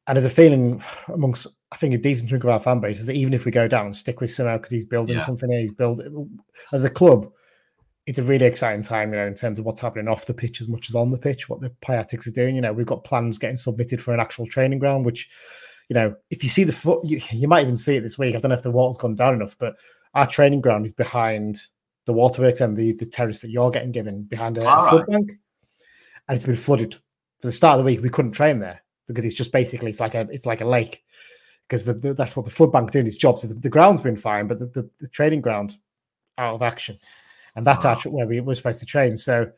And 0.08 0.16
there's 0.16 0.26
a 0.26 0.30
feeling 0.30 0.82
amongst, 1.10 1.48
I 1.72 1.76
think, 1.76 1.94
a 1.94 1.98
decent 1.98 2.30
chunk 2.30 2.44
of 2.44 2.50
our 2.50 2.60
fan 2.60 2.80
base 2.80 3.00
is 3.00 3.06
that 3.06 3.16
even 3.16 3.34
if 3.34 3.46
we 3.46 3.52
go 3.52 3.68
down, 3.68 3.94
stick 3.94 4.22
with 4.22 4.32
Simo 4.32 4.58
because 4.58 4.72
he's 4.72 4.86
building 4.86 5.18
yeah. 5.18 5.24
something. 5.24 5.52
He's 5.52 5.72
building 5.72 6.40
as 6.74 6.84
a 6.84 6.90
club 6.90 7.32
it's 8.10 8.18
a 8.18 8.24
really 8.24 8.48
exciting 8.48 8.82
time, 8.82 9.14
you 9.14 9.20
know, 9.20 9.28
in 9.28 9.36
terms 9.36 9.60
of 9.60 9.66
what's 9.66 9.82
happening 9.82 10.08
off 10.08 10.26
the 10.26 10.34
pitch 10.34 10.62
as 10.62 10.68
much 10.68 10.90
as 10.90 10.96
on 10.96 11.12
the 11.12 11.18
pitch, 11.18 11.48
what 11.48 11.62
the 11.62 11.70
Piataks 11.84 12.26
are 12.26 12.32
doing. 12.32 12.56
You 12.56 12.62
know, 12.62 12.74
we've 12.74 12.88
got 12.88 13.04
plans 13.04 13.38
getting 13.38 13.56
submitted 13.56 14.02
for 14.02 14.16
an 14.16 14.20
actual 14.20 14.48
training 14.48 14.80
ground, 14.80 15.06
which, 15.06 15.30
you 15.90 15.94
know, 15.94 16.16
if 16.32 16.42
you 16.42 16.50
see 16.50 16.64
the 16.64 16.74
foot, 16.74 17.06
you, 17.06 17.22
you 17.30 17.48
might 17.48 17.62
even 17.62 17.78
see 17.78 17.98
it 17.98 18.02
this 18.02 18.18
week. 18.18 18.34
I 18.34 18.40
don't 18.40 18.50
know 18.50 18.56
if 18.56 18.64
the 18.64 18.72
water's 18.72 18.98
gone 18.98 19.14
down 19.14 19.36
enough, 19.36 19.56
but 19.60 19.76
our 20.16 20.26
training 20.26 20.62
ground 20.62 20.88
is 20.88 20.92
behind 20.92 21.60
the 22.08 22.14
waterworks 22.14 22.62
and 22.62 22.76
the, 22.76 22.94
the 22.94 23.06
terrace 23.06 23.38
that 23.40 23.52
you're 23.52 23.70
getting 23.70 23.92
given 23.92 24.24
behind 24.24 24.58
a, 24.58 24.62
a 24.62 24.90
flood 24.90 25.06
bank. 25.06 25.34
And 26.28 26.36
it's 26.36 26.48
been 26.48 26.56
flooded. 26.56 26.96
For 27.42 27.48
the 27.48 27.52
start 27.52 27.74
of 27.74 27.86
the 27.86 27.92
week, 27.92 28.02
we 28.02 28.10
couldn't 28.10 28.32
train 28.32 28.58
there 28.58 28.82
because 29.08 29.24
it's 29.24 29.36
just 29.36 29.52
basically 29.52 29.92
it's 29.92 30.00
like 30.00 30.16
a 30.16 30.22
it's 30.32 30.48
like 30.48 30.62
a 30.62 30.66
lake 30.66 31.04
because 31.68 31.86
the, 31.86 31.94
the, 31.94 32.16
that's 32.16 32.36
what 32.36 32.46
the 32.46 32.52
flood 32.52 32.72
bank 32.72 32.90
doing 32.90 33.06
its 33.06 33.18
job. 33.18 33.38
So 33.38 33.48
the, 33.48 33.54
the 33.54 33.70
ground's 33.70 34.02
been 34.02 34.18
fine, 34.18 34.48
but 34.48 34.58
the, 34.58 34.66
the, 34.66 34.90
the 35.00 35.08
training 35.08 35.42
ground 35.42 35.78
out 36.40 36.56
of 36.56 36.64
action 36.64 36.98
and 37.60 37.68
that's 37.68 37.84
wow. 37.84 37.92
actually 37.92 38.14
where 38.14 38.26
we 38.26 38.40
were 38.40 38.56
supposed 38.56 38.80
to 38.80 38.86
train. 38.86 39.18
So 39.18 39.52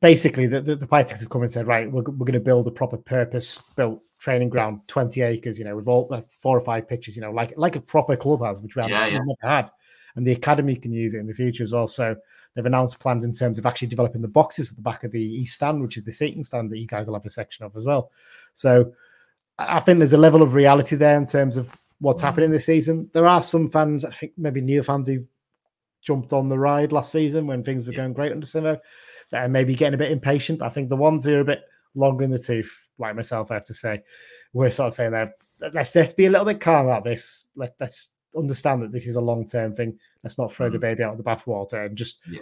basically 0.00 0.46
the, 0.46 0.62
the, 0.62 0.76
the 0.76 0.86
have 0.90 1.28
come 1.28 1.42
and 1.42 1.52
said, 1.52 1.66
right, 1.66 1.92
we're, 1.92 2.00
we're 2.00 2.24
going 2.24 2.32
to 2.32 2.40
build 2.40 2.66
a 2.66 2.70
proper 2.70 2.96
purpose 2.96 3.62
built 3.76 4.00
training 4.18 4.48
ground, 4.48 4.80
20 4.86 5.20
acres, 5.20 5.58
you 5.58 5.64
know, 5.66 5.76
with 5.76 5.88
all 5.88 6.08
like 6.10 6.30
four 6.30 6.56
or 6.56 6.62
five 6.62 6.88
pitches, 6.88 7.16
you 7.16 7.20
know, 7.20 7.30
like 7.30 7.52
like 7.58 7.76
a 7.76 7.82
proper 7.82 8.16
club 8.16 8.42
has, 8.42 8.62
which 8.62 8.76
we 8.76 8.80
haven't 8.80 8.96
Yeah, 8.96 9.06
yeah. 9.08 9.18
never 9.18 9.54
had. 9.56 9.70
And 10.16 10.26
the 10.26 10.32
academy 10.32 10.74
can 10.74 10.90
use 10.90 11.12
it 11.12 11.18
in 11.18 11.26
the 11.26 11.34
future 11.34 11.62
as 11.64 11.72
well. 11.72 11.86
So 11.86 12.16
they've 12.54 12.64
announced 12.64 12.98
plans 12.98 13.26
in 13.26 13.34
terms 13.34 13.58
of 13.58 13.66
actually 13.66 13.88
developing 13.88 14.22
the 14.22 14.28
boxes 14.28 14.70
at 14.70 14.76
the 14.76 14.82
back 14.82 15.04
of 15.04 15.12
the 15.12 15.20
east 15.22 15.56
stand, 15.56 15.82
which 15.82 15.98
is 15.98 16.04
the 16.04 16.12
seating 16.12 16.44
stand 16.44 16.70
that 16.70 16.78
you 16.78 16.86
guys 16.86 17.08
will 17.08 17.14
have 17.16 17.26
a 17.26 17.30
section 17.30 17.66
of 17.66 17.76
as 17.76 17.84
well. 17.84 18.10
So 18.54 18.90
I 19.58 19.76
I 19.76 19.80
think 19.80 19.98
there's 19.98 20.14
a 20.14 20.18
level 20.18 20.40
of 20.40 20.54
reality 20.54 20.96
there 20.96 21.18
in 21.18 21.26
terms 21.26 21.58
of 21.58 21.70
what's 21.98 22.22
Mm. 22.22 22.24
happening 22.24 22.50
this 22.52 22.64
season. 22.64 23.10
There 23.12 23.26
are 23.26 23.42
some 23.42 23.68
fans, 23.68 24.06
I 24.06 24.10
think 24.12 24.32
maybe 24.38 24.62
new 24.62 24.82
fans 24.82 25.08
who've 25.08 25.26
jumped 26.04 26.32
on 26.32 26.48
the 26.48 26.58
ride 26.58 26.92
last 26.92 27.10
season 27.12 27.46
when 27.46 27.62
things 27.64 27.86
were 27.86 27.92
Yeah. 27.92 27.98
going 27.98 28.12
great 28.12 28.32
under 28.32 28.46
Simo 28.46 28.78
that 29.30 29.44
are 29.44 29.48
maybe 29.48 29.74
getting 29.74 29.94
a 29.94 29.98
bit 29.98 30.12
impatient. 30.12 30.58
But 30.60 30.66
I 30.66 30.70
think 30.70 30.88
the 30.88 30.96
ones 30.96 31.24
who 31.24 31.34
are 31.36 31.40
a 31.40 31.44
bit 31.44 31.62
longer 31.94 32.24
in 32.24 32.30
the 32.30 32.38
tooth, 32.38 32.88
like 32.98 33.16
myself, 33.16 33.50
I 33.50 33.54
have 33.54 33.64
to 33.64 33.74
say, 33.74 34.02
we're 34.52 34.70
sort 34.70 34.88
of 34.88 34.94
saying 34.94 35.12
that 35.12 35.32
let's 35.72 35.94
let's 35.94 36.12
be 36.12 36.26
a 36.26 36.30
little 36.30 36.46
bit 36.46 36.60
calm 36.60 36.86
about 36.86 37.04
this. 37.04 37.48
Let, 37.56 37.74
let's 37.80 38.12
understand 38.36 38.82
that 38.82 38.92
this 38.92 39.06
is 39.06 39.16
a 39.16 39.20
long 39.20 39.46
term 39.46 39.74
thing. 39.74 39.98
Let's 40.22 40.38
not 40.38 40.52
throw 40.52 40.68
the 40.70 40.78
mm. 40.78 40.82
baby 40.82 41.02
out 41.02 41.12
of 41.12 41.18
the 41.18 41.24
bathwater 41.24 41.86
and 41.86 41.96
just 41.96 42.20
Yeah. 42.28 42.40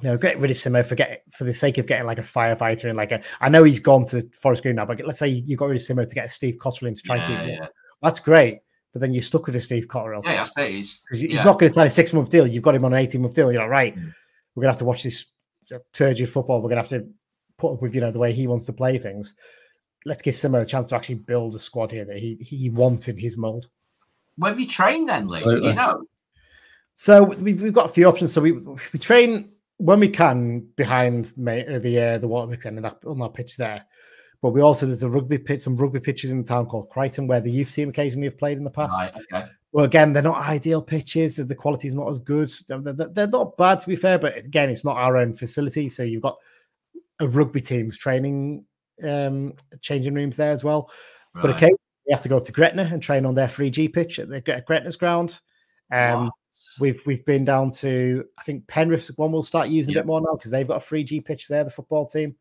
you 0.00 0.08
know 0.10 0.16
get 0.16 0.38
rid 0.38 0.50
of 0.50 0.56
Simo 0.56 0.84
for 0.86 0.94
get 0.94 1.22
for 1.32 1.44
the 1.44 1.52
sake 1.52 1.78
of 1.78 1.86
getting 1.86 2.06
like 2.06 2.18
a 2.18 2.22
firefighter 2.22 2.84
and 2.84 2.96
like 2.96 3.12
a. 3.12 3.20
I 3.40 3.48
know 3.48 3.64
he's 3.64 3.80
gone 3.80 4.04
to 4.06 4.22
Forest 4.40 4.62
Green 4.62 4.76
now, 4.76 4.86
but 4.86 5.00
let's 5.04 5.18
say 5.18 5.28
you 5.28 5.56
got 5.56 5.66
rid 5.66 5.80
of 5.80 5.86
Simo 5.86 6.08
to 6.08 6.14
get 6.14 6.30
Steve 6.30 6.56
Cotterill 6.58 6.88
in 6.88 6.94
to 6.94 7.02
try 7.02 7.16
and 7.16 7.30
Yeah, 7.32 7.40
keep 7.40 7.46
him. 7.50 7.62
yeah. 7.62 7.68
That's 8.02 8.20
great, 8.20 8.60
but 8.92 9.00
then 9.00 9.12
you're 9.12 9.22
stuck 9.22 9.46
with 9.46 9.56
a 9.56 9.60
Steve 9.60 9.86
Cotterill. 9.88 10.22
Yeah, 10.24 10.40
I 10.40 10.44
say 10.44 10.72
he's, 10.74 11.00
Because 11.00 11.20
he's 11.20 11.30
yeah. 11.32 11.42
not 11.44 11.58
going 11.58 11.68
to 11.70 11.74
sign 11.74 11.86
a 11.86 11.90
six 11.90 12.12
month 12.12 12.30
deal. 12.30 12.46
You've 12.46 12.62
got 12.62 12.74
him 12.74 12.84
on 12.84 12.92
an 12.92 12.98
18 12.98 13.22
month 13.22 13.34
deal. 13.34 13.50
You're 13.52 13.62
like, 13.62 13.70
right, 13.70 13.96
Mm. 13.96 14.12
we're 14.54 14.62
going 14.62 14.68
to 14.68 14.72
have 14.74 14.78
to 14.78 14.84
watch 14.84 15.02
this 15.02 15.26
turgid 15.92 16.28
football. 16.28 16.58
We're 16.60 16.68
going 16.68 16.82
to 16.84 16.94
have 16.96 17.02
to 17.02 17.08
put 17.56 17.74
up 17.74 17.82
with, 17.82 17.94
you 17.94 18.00
know, 18.00 18.10
the 18.10 18.18
way 18.18 18.32
he 18.32 18.46
wants 18.46 18.66
to 18.66 18.72
play 18.72 18.98
things. 18.98 19.34
Let's 20.04 20.20
give 20.22 20.34
Simo 20.34 20.60
a 20.60 20.66
chance 20.66 20.88
to 20.88 20.96
actually 20.96 21.14
build 21.16 21.54
a 21.54 21.58
squad 21.58 21.90
here 21.92 22.04
that 22.04 22.18
he, 22.18 22.34
he 22.34 22.70
wants 22.70 23.08
in 23.08 23.16
his 23.16 23.36
mold. 23.36 23.68
Where 24.36 24.52
we 24.54 24.66
train 24.66 25.06
trained 25.06 25.08
then, 25.08 25.28
Lee? 25.28 25.38
Absolutely. 25.38 25.68
You 25.68 25.74
know, 25.74 26.04
So 26.94 27.22
we've, 27.24 27.62
we've 27.62 27.72
got 27.72 27.86
a 27.86 27.92
few 27.92 28.06
options. 28.08 28.32
So 28.32 28.40
we, 28.40 28.52
we 28.52 28.98
train 28.98 29.50
when 29.78 30.00
we 30.00 30.08
can 30.08 30.66
behind 30.76 31.32
ma- 31.36 31.52
uh, 31.52 31.78
the 31.78 32.00
uh, 32.00 32.18
the 32.18 32.28
Waterworks 32.28 32.66
End 32.66 32.76
on 32.78 32.82
that, 32.82 32.98
on 33.06 33.18
that 33.20 33.34
pitch 33.34 33.56
there. 33.56 33.84
But 34.42 34.50
we 34.50 34.60
also, 34.60 34.86
there's 34.86 35.04
a 35.04 35.08
rugby 35.08 35.38
pitch, 35.38 35.60
some 35.60 35.76
rugby 35.76 36.00
pitches 36.00 36.30
in 36.32 36.38
the 36.42 36.46
town 36.48 36.66
called 36.66 36.90
Crichton 36.90 37.28
where 37.28 37.40
the 37.40 37.50
youth 37.50 37.72
team 37.72 37.88
occasionally 37.88 38.26
have 38.26 38.36
played 38.36 38.58
in 38.58 38.64
the 38.64 38.70
past. 38.70 38.92
right? 39.00 39.14
Okay. 39.32 39.46
Well, 39.70 39.84
again, 39.86 40.12
they're 40.12 40.22
not 40.22 40.46
ideal 40.48 40.82
pitches. 40.82 41.36
The, 41.36 41.44
the 41.44 41.54
quality 41.54 41.86
is 41.88 41.94
not 41.94 42.10
as 42.10 42.18
good. 42.20 42.50
They're, 42.68 42.80
they're- 42.92 43.26
not 43.28 43.56
bad, 43.56 43.78
to 43.80 43.88
be 43.88 43.96
fair, 43.96 44.18
but 44.18 44.36
again, 44.36 44.68
it's 44.68 44.84
not 44.84 44.96
our 44.96 45.16
own 45.16 45.32
facility. 45.32 45.88
So 45.88 46.02
you've 46.02 46.22
got 46.22 46.36
a 47.20 47.28
rugby 47.28 47.60
team's 47.60 47.96
training 47.96 48.64
um, 49.04 49.54
changing 49.80 50.14
rooms 50.14 50.36
there 50.36 50.50
as 50.50 50.62
well. 50.64 50.90
But 51.34 51.44
right. 51.44 51.50
occasionally, 51.56 51.78
we 52.08 52.12
have 52.12 52.22
to 52.22 52.28
go 52.28 52.36
up 52.36 52.44
to 52.44 52.52
Gretna 52.52 52.88
and 52.92 53.00
train 53.02 53.24
on 53.24 53.34
their 53.36 53.46
3G 53.46 53.92
pitch 53.94 54.18
at 54.18 54.28
the 54.28 54.40
Gre- 54.40 54.60
Gretna's 54.66 54.96
ground. 54.96 55.40
Um, 55.92 56.24
Wow. 56.24 56.30
We've 56.80 57.00
we've 57.06 57.24
been 57.26 57.44
down 57.44 57.70
to 57.72 58.24
I 58.38 58.42
think 58.44 58.66
Penrith's 58.66 59.08
one 59.18 59.30
we'll 59.30 59.42
start 59.42 59.68
using 59.68 59.92
Yeah. 59.92 60.00
a 60.00 60.02
bit 60.02 60.06
more 60.06 60.20
now 60.22 60.34
because 60.36 60.50
they've 60.50 60.66
got 60.66 60.78
a 60.78 60.80
3G 60.84 61.22
pitch 61.24 61.46
there, 61.48 61.64
the 61.64 61.70
football 61.70 62.06
team, 62.06 62.34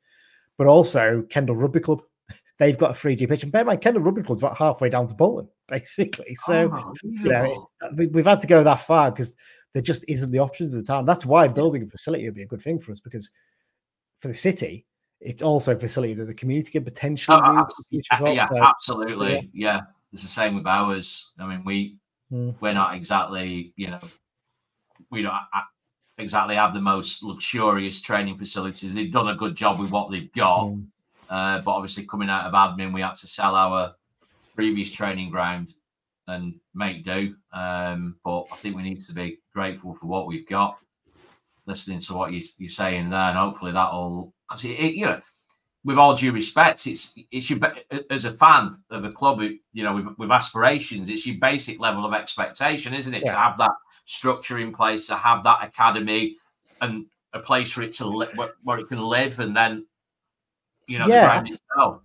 but 0.61 0.67
also 0.69 1.23
Kendal 1.23 1.55
Rugby 1.55 1.79
Club. 1.79 2.03
They've 2.59 2.77
got 2.77 2.91
a 2.91 2.93
3G 2.93 3.27
pitch, 3.27 3.41
and 3.41 3.51
bear 3.51 3.61
in 3.61 3.67
mind, 3.67 3.81
Kendal 3.81 4.03
Rugby 4.03 4.21
Club's 4.21 4.41
about 4.43 4.55
halfway 4.55 4.89
down 4.89 5.07
to 5.07 5.15
Bolton, 5.15 5.49
basically. 5.67 6.35
So 6.35 6.69
Oh, 6.71 6.93
you 7.01 7.29
know, 7.31 7.65
we- 7.97 8.05
we've 8.07 8.25
had 8.27 8.39
to 8.41 8.47
go 8.47 8.63
that 8.63 8.75
far 8.81 9.09
because 9.09 9.35
there 9.73 9.81
just 9.81 10.05
isn't 10.07 10.29
the 10.29 10.37
options 10.37 10.75
at 10.75 10.81
the 10.81 10.85
time. 10.85 11.03
That's 11.07 11.25
why 11.25 11.47
building 11.47 11.81
a 11.81 11.87
facility 11.87 12.25
would 12.25 12.35
be 12.35 12.43
a 12.43 12.47
good 12.47 12.61
thing 12.61 12.77
for 12.79 12.91
us 12.91 12.99
because 13.01 13.31
for 14.19 14.27
the 14.27 14.35
city, 14.35 14.85
it's 15.19 15.41
also 15.41 15.71
a 15.75 15.79
facility 15.79 16.13
that 16.13 16.25
the 16.25 16.33
community 16.35 16.69
can 16.71 16.83
potentially 16.83 17.39
Oh, 17.43 17.53
use 17.53 17.57
in 17.57 17.65
the 17.79 17.85
future 17.89 18.13
as 18.13 18.21
well. 18.21 18.35
yeah, 18.35 18.47
So, 18.47 18.63
absolutely. 18.63 19.49
yeah. 19.55 19.79
it's 20.13 20.21
the 20.21 20.27
same 20.27 20.53
with 20.57 20.67
ours. 20.67 21.31
I 21.39 21.47
mean, 21.47 21.63
we 21.65 21.97
Hmm. 22.29 22.51
we're 22.61 22.73
not 22.75 22.93
exactly, 22.95 23.73
you 23.77 23.87
know, 23.89 23.99
we 25.09 25.23
don't 25.23 25.33
exactly 26.21 26.55
have 26.55 26.73
the 26.73 26.81
most 26.81 27.23
luxurious 27.23 28.01
training 28.01 28.37
facilities. 28.37 28.93
They've 28.93 29.11
done 29.11 29.29
a 29.29 29.35
good 29.35 29.55
job 29.55 29.79
with 29.79 29.91
what 29.91 30.09
they've 30.11 30.31
got, 30.33 30.67
mm, 30.67 30.85
uh, 31.29 31.59
but 31.59 31.71
obviously 31.71 32.05
coming 32.05 32.29
out 32.29 32.45
of 32.45 32.53
admin, 32.53 32.93
we 32.93 33.01
had 33.01 33.15
to 33.15 33.27
sell 33.27 33.55
our 33.55 33.95
previous 34.55 34.91
training 34.91 35.29
ground 35.29 35.73
and 36.27 36.55
make 36.73 37.03
do. 37.03 37.35
Um, 37.53 38.15
but 38.23 38.45
I 38.51 38.55
think 38.55 38.75
we 38.75 38.83
need 38.83 39.01
to 39.01 39.13
be 39.13 39.39
grateful 39.53 39.95
for 39.95 40.05
what 40.05 40.27
we've 40.27 40.47
got. 40.47 40.77
Listening 41.65 41.99
to 41.99 42.13
what 42.13 42.31
you, 42.31 42.41
you're 42.57 42.69
saying 42.69 43.09
there, 43.09 43.19
and 43.19 43.37
hopefully 43.37 43.71
that'll, 43.71 44.33
because 44.49 44.63
you 44.63 45.05
know, 45.05 45.21
with 45.83 45.97
all 45.97 46.15
due 46.15 46.31
respect, 46.31 46.87
it's 46.87 47.17
it's 47.31 47.49
your 47.49 47.59
as 48.09 48.25
a 48.25 48.33
fan 48.33 48.77
of 48.89 49.05
a 49.05 49.11
club, 49.11 49.41
you 49.41 49.83
know, 49.83 49.95
with, 49.95 50.17
with 50.17 50.31
aspirations, 50.31 51.07
it's 51.07 51.25
your 51.25 51.37
basic 51.39 51.79
level 51.79 52.05
of 52.05 52.13
expectation, 52.13 52.93
isn't 52.93 53.13
it? 53.13 53.25
To 53.25 53.31
have 53.31 53.57
that 53.59 53.71
structure 54.11 54.59
in 54.59 54.73
place, 54.73 55.07
to 55.07 55.15
have 55.15 55.43
that 55.45 55.63
academy, 55.63 56.35
and 56.81 57.05
a 57.33 57.39
place 57.39 57.71
for 57.71 57.81
it 57.81 57.93
to 57.93 58.07
li- 58.07 58.27
where, 58.63 58.79
it 58.79 58.87
can 58.89 58.99
live, 59.01 59.39
and 59.39 59.55
then, 59.55 59.85
you 60.87 60.99
know, 60.99 61.07
Yeah, 61.07 61.21
the 61.21 61.27
ground 61.27 61.47
abs- 61.47 61.53
itself. 61.53 62.01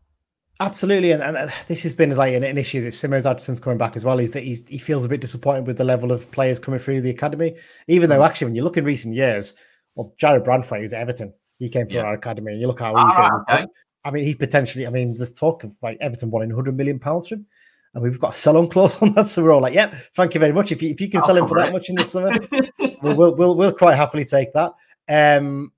Absolutely, 0.58 1.10
and, 1.12 1.22
and 1.22 1.52
this 1.68 1.82
has 1.82 1.92
been 1.94 2.16
like 2.16 2.32
an, 2.34 2.42
an 2.44 2.56
issue 2.56 2.80
that 2.82 2.94
Simo's 2.94 3.44
since 3.44 3.60
coming 3.60 3.76
back 3.78 3.94
as 3.96 4.04
well. 4.06 4.18
Is 4.18 4.30
that 4.30 4.42
he's, 4.42 4.66
he 4.68 4.78
feels 4.78 5.04
a 5.04 5.08
bit 5.08 5.20
disappointed 5.20 5.66
with 5.66 5.76
the 5.76 5.84
level 5.84 6.12
of 6.12 6.30
players 6.30 6.58
coming 6.58 6.80
through 6.80 7.02
the 7.02 7.10
academy, 7.10 7.56
even 7.88 8.08
Mm. 8.08 8.14
though 8.14 8.22
actually 8.24 8.46
when 8.46 8.54
you 8.54 8.62
look 8.64 8.78
in 8.78 8.84
recent 8.84 9.14
years, 9.14 9.54
well, 9.96 10.14
Jarrad 10.18 10.44
Branthwaite 10.46 10.80
who's 10.80 10.94
at 10.94 11.00
Everton, 11.02 11.34
he 11.58 11.68
came 11.68 11.86
through 11.86 12.00
Yeah. 12.00 12.06
our 12.06 12.14
academy, 12.14 12.52
and 12.52 12.60
you 12.60 12.68
look 12.68 12.80
how 12.80 12.94
Ah, 12.96 13.04
he's 13.06 13.16
doing. 13.16 13.40
okay. 13.64 13.66
I 14.04 14.10
mean, 14.12 14.24
he's 14.24 14.36
potentially. 14.36 14.86
I 14.86 14.90
mean, 14.90 15.14
there's 15.14 15.32
talk 15.32 15.64
of 15.64 15.74
like 15.82 15.98
Everton 16.00 16.30
wanting 16.30 16.50
100 16.50 16.74
million 16.76 16.98
pounds 17.00 17.28
from 17.28 17.40
him, 17.40 17.46
and 17.94 18.02
we've 18.02 18.18
got 18.20 18.34
a 18.34 18.36
sell-on 18.36 18.68
clause 18.68 19.00
on 19.02 19.12
that. 19.14 19.26
So 19.26 19.42
we're 19.42 19.52
all 19.52 19.62
like, 19.62 19.74
"Yep, 19.74 19.94
thank 20.14 20.34
you 20.34 20.40
very 20.40 20.52
much. 20.52 20.72
If 20.72 20.82
you 20.82 20.90
if 20.90 21.00
you 21.00 21.08
can 21.08 21.20
I'll 21.20 21.26
sell 21.26 21.36
him 21.36 21.46
for 21.46 21.56
cover 21.56 21.66
that 21.66 21.72
much 21.72 21.88
in 21.88 21.96
the 21.96 22.04
summer, 22.04 22.38
we'll, 23.02 23.16
we'll 23.16 23.34
we'll 23.34 23.56
we'll 23.56 23.72
quite 23.72 23.94
happily 23.96 24.24
take 24.24 24.52
that." 24.52 24.72
Um, 25.08 25.72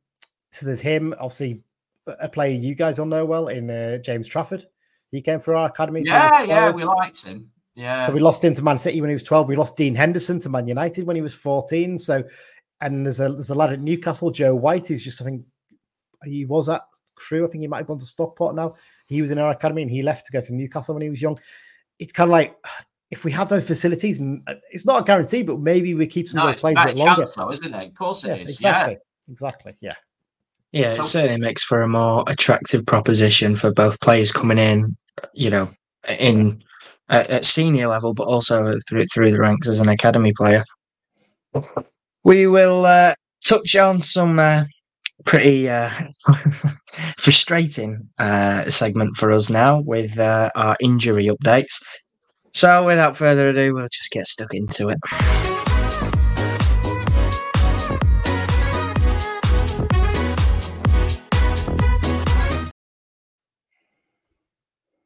so 0.51 0.67
there's 0.67 0.81
him, 0.81 1.15
obviously, 1.21 1.63
a 2.07 2.29
player 2.29 2.55
you 2.55 2.75
guys 2.75 2.99
all 2.99 3.07
know 3.07 3.25
well 3.25 3.49
in 3.49 3.71
uh, 3.71 3.99
James 3.99 4.27
Trafford. 4.27 4.65
He 5.11 5.21
came 5.21 5.41
through 5.41 5.57
our 5.57 5.67
academy. 5.67 6.01
when 6.01 6.07
he 6.07 6.13
was 6.13 6.31
yeah, 6.31 6.43
yeah, 6.45 6.71
we 6.71 6.85
liked 6.85 7.25
him. 7.25 7.51
Yeah, 7.75 8.05
So 8.05 8.13
we 8.13 8.19
lost 8.19 8.43
him 8.43 8.55
to 8.55 8.63
Man 8.63 8.77
City 8.77 9.01
when 9.01 9.09
he 9.09 9.15
was 9.15 9.23
12. 9.23 9.47
We 9.47 9.55
lost 9.55 9.77
Dean 9.77 9.95
Henderson 9.95 10.41
to 10.41 10.49
Man 10.49 10.67
United 10.67 11.07
when 11.07 11.15
he 11.15 11.23
was 11.23 11.33
14. 11.33 11.97
So, 11.97 12.25
and 12.81 13.07
there's 13.07 13.21
a 13.21 13.29
there's 13.29 13.51
a 13.51 13.55
lad 13.55 13.73
at 13.73 13.81
Newcastle, 13.81 14.33
Joe 14.33 14.55
White, 14.55 14.89
who's 14.89 15.05
just 15.05 15.23
I 15.23 15.25
think 15.25 15.45
he 16.25 16.45
was 16.45 16.69
at 16.69 16.83
Crewe. 17.15 17.47
I 17.47 17.51
think 17.51 17.63
he 17.63 17.69
might 17.69 17.79
have 17.79 17.87
gone 17.87 17.99
to 17.99 18.07
Stockport 18.07 18.57
now. 18.57 18.75
He 19.07 19.21
was 19.21 19.31
in 19.31 19.39
our 19.39 19.51
academy 19.51 19.83
and 19.83 19.91
he 19.91 20.03
left 20.03 20.27
to 20.27 20.33
go 20.33 20.41
to 20.41 20.55
Newcastle 20.55 20.95
when 20.95 21.03
he 21.03 21.11
was 21.11 21.23
young. 21.23 21.39
It's 21.99 22.13
kind 22.13 22.29
of 22.29 22.33
like 22.33 22.57
if 23.11 23.25
we 23.25 23.33
have 23.33 23.49
those 23.49 23.67
facilities, 23.67 24.21
it's 24.71 24.87
not 24.87 25.03
a 25.03 25.05
guarantee, 25.05 25.43
but 25.43 25.61
maybe 25.61 25.95
we 25.95 26.07
keep 26.07 26.29
some 26.29 26.39
no, 26.39 26.49
of 26.49 26.55
those 26.55 26.61
players 26.61 26.79
a 26.79 26.85
bit 26.87 26.97
longer. 26.97 27.23
chance, 27.23 27.37
though, 27.37 27.51
isn't 27.53 27.75
it? 27.75 27.89
Of 27.89 27.95
course 27.95 28.25
Yeah, 28.25 28.35
it 28.35 28.43
is. 28.43 28.55
exactly, 28.55 28.99
exactly. 29.31 29.75
Yeah, 29.81 29.95
Yeah, 30.73 30.93
it 30.95 31.05
certainly 31.05 31.41
makes 31.41 31.65
for 31.65 31.83
a 31.83 31.89
more 31.89 32.25
attractive 32.27 32.85
proposition 32.85 33.57
for 33.57 33.73
both 33.73 33.99
players 34.01 34.31
coming 34.31 34.59
in, 34.59 34.95
you 35.33 35.49
know, 35.51 35.69
in 36.07 36.63
at, 37.09 37.31
at 37.31 37.45
senior 37.47 37.89
level, 37.89 38.13
but 38.13 38.25
also 38.25 38.79
through 38.87 39.07
through 39.07 39.31
the 39.31 39.39
ranks 39.39 39.69
as 39.69 39.81
an 39.81 39.89
academy 39.89 40.33
player. 40.35 40.63
We 42.25 42.47
will 42.47 42.85
uh, 42.85 43.15
touch 43.43 43.75
on 43.75 44.03
some 44.03 44.39
uh, 44.39 44.65
pretty 45.25 45.69
uh, 45.69 45.91
frustrating 47.19 48.09
uh, 48.19 48.69
segment 48.71 49.17
for 49.17 49.33
us 49.33 49.51
now 49.51 49.81
with 49.81 50.19
uh, 50.19 50.51
our 50.55 50.77
injury 50.81 51.27
updates. 51.27 51.83
So, 52.55 52.85
without 52.85 53.17
further 53.17 53.49
ado, 53.49 53.75
we'll 53.75 53.89
just 53.89 54.11
get 54.11 54.27
stuck 54.27 54.55
into 54.55 54.89
it. 54.89 54.99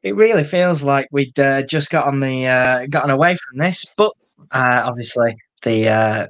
it 0.03 0.17
really 0.17 0.45
feels 0.45 0.83
like 0.83 1.09
we'd 1.13 1.39
uh, 1.39 1.63
just 1.63 1.91
got 1.91 2.07
on 2.07 2.21
the 2.21 2.47
uh, 2.47 2.87
gotten 2.87 3.11
away 3.11 3.37
from 3.37 3.59
this, 3.59 3.87
but 3.97 4.13
uh, 4.51 4.83
obviously 4.85 5.37
the 5.63 5.89
uh, 5.89 6.27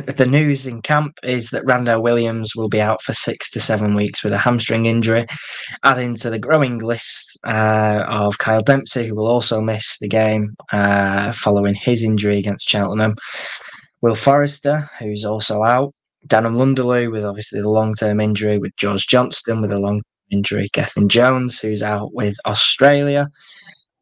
the 0.00 0.26
news 0.26 0.66
in 0.66 0.82
camp 0.82 1.18
is 1.22 1.50
that 1.50 1.64
Randell 1.64 2.02
Williams 2.02 2.56
will 2.56 2.68
be 2.68 2.80
out 2.80 3.02
for 3.02 3.12
six 3.12 3.50
to 3.50 3.60
seven 3.60 3.94
weeks 3.94 4.24
with 4.24 4.32
a 4.32 4.38
hamstring 4.38 4.86
injury, 4.86 5.26
adding 5.84 6.14
to 6.16 6.30
the 6.30 6.38
growing 6.38 6.78
list 6.78 7.38
uh, 7.44 8.04
of 8.08 8.38
Kyle 8.38 8.62
Dempsey, 8.62 9.06
who 9.06 9.14
will 9.14 9.28
also 9.28 9.60
miss 9.60 9.98
the 9.98 10.08
game 10.08 10.54
uh, 10.72 11.32
following 11.32 11.74
his 11.74 12.02
injury 12.02 12.38
against 12.38 12.68
Cheltenham. 12.68 13.14
Will 14.02 14.14
Forrester, 14.14 14.88
who's 14.98 15.24
also 15.24 15.62
out. 15.62 15.94
Dan 16.26 16.44
N'Lundulu 16.44 17.12
with 17.12 17.24
obviously 17.24 17.60
the 17.60 17.68
long 17.68 17.94
term 17.94 18.20
injury, 18.20 18.58
with 18.58 18.74
George 18.76 19.06
Johnston 19.06 19.60
with 19.60 19.70
a 19.70 19.78
long 19.78 20.02
injury, 20.30 20.68
Gethin 20.72 21.08
Jones, 21.08 21.58
who's 21.58 21.82
out 21.82 22.14
with 22.14 22.36
Australia. 22.46 23.28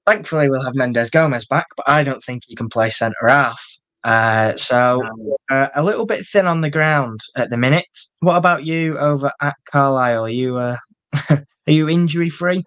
Thankfully, 0.07 0.48
we'll 0.48 0.64
have 0.64 0.74
Mendes 0.74 1.11
Gomes 1.11 1.44
back, 1.44 1.66
but 1.76 1.88
I 1.88 2.02
don't 2.02 2.22
think 2.22 2.44
he 2.46 2.57
can 2.57 2.68
play 2.68 2.90
centre 2.90 3.28
half. 3.28 3.61
Uh, 4.05 4.57
so 4.57 5.03
uh, 5.51 5.69
a 5.75 5.83
little 5.83 6.07
bit 6.07 6.27
thin 6.27 6.47
on 6.47 6.61
the 6.61 6.71
ground 6.71 7.21
at 7.37 7.51
the 7.51 7.57
minute. 7.57 7.87
What 8.21 8.37
about 8.37 8.65
you 8.65 8.99
over 8.99 9.31
at 9.41 9.57
Carlisle? 9.65 10.25
Are 10.25 10.29
you 10.29 10.57
uh, 10.57 10.77
are 11.31 11.47
you 11.67 11.88
injury 11.88 12.29
free? 12.29 12.65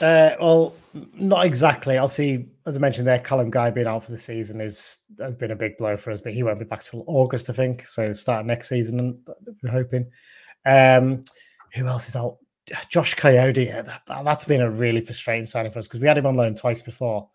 Uh, 0.00 0.30
well, 0.40 0.74
not 1.14 1.44
exactly. 1.44 1.98
Obviously, 1.98 2.48
as 2.66 2.76
I 2.76 2.78
mentioned 2.78 3.06
there, 3.06 3.18
Callum 3.18 3.50
Guy 3.50 3.70
being 3.70 3.86
out 3.86 4.04
for 4.04 4.12
the 4.12 4.18
season 4.18 4.60
is 4.60 4.98
has 5.18 5.34
been 5.34 5.50
a 5.50 5.56
big 5.56 5.76
blow 5.76 5.96
for 5.96 6.10
us, 6.10 6.20
but 6.20 6.32
he 6.32 6.42
won't 6.42 6.58
be 6.58 6.64
back 6.64 6.82
till 6.82 7.04
August, 7.06 7.50
I 7.50 7.52
think. 7.52 7.84
So 7.84 8.12
start 8.12 8.46
next 8.46 8.68
season, 8.68 9.22
we're 9.62 9.70
hoping. 9.70 10.10
Um, 10.64 11.24
who 11.74 11.86
else 11.86 12.08
is 12.08 12.16
out? 12.16 12.38
Josh. 12.88 13.16
Yeah, 13.24 13.50
that, 13.50 14.02
has 14.26 14.44
been 14.44 14.60
a 14.60 14.70
really 14.70 15.00
frustrating 15.00 15.46
signing 15.46 15.72
for 15.72 15.80
us 15.80 15.88
because 15.88 16.00
we 16.00 16.06
had 16.06 16.18
him 16.18 16.26
on 16.26 16.36
loan 16.36 16.54
twice 16.54 16.82
before, 16.82 17.28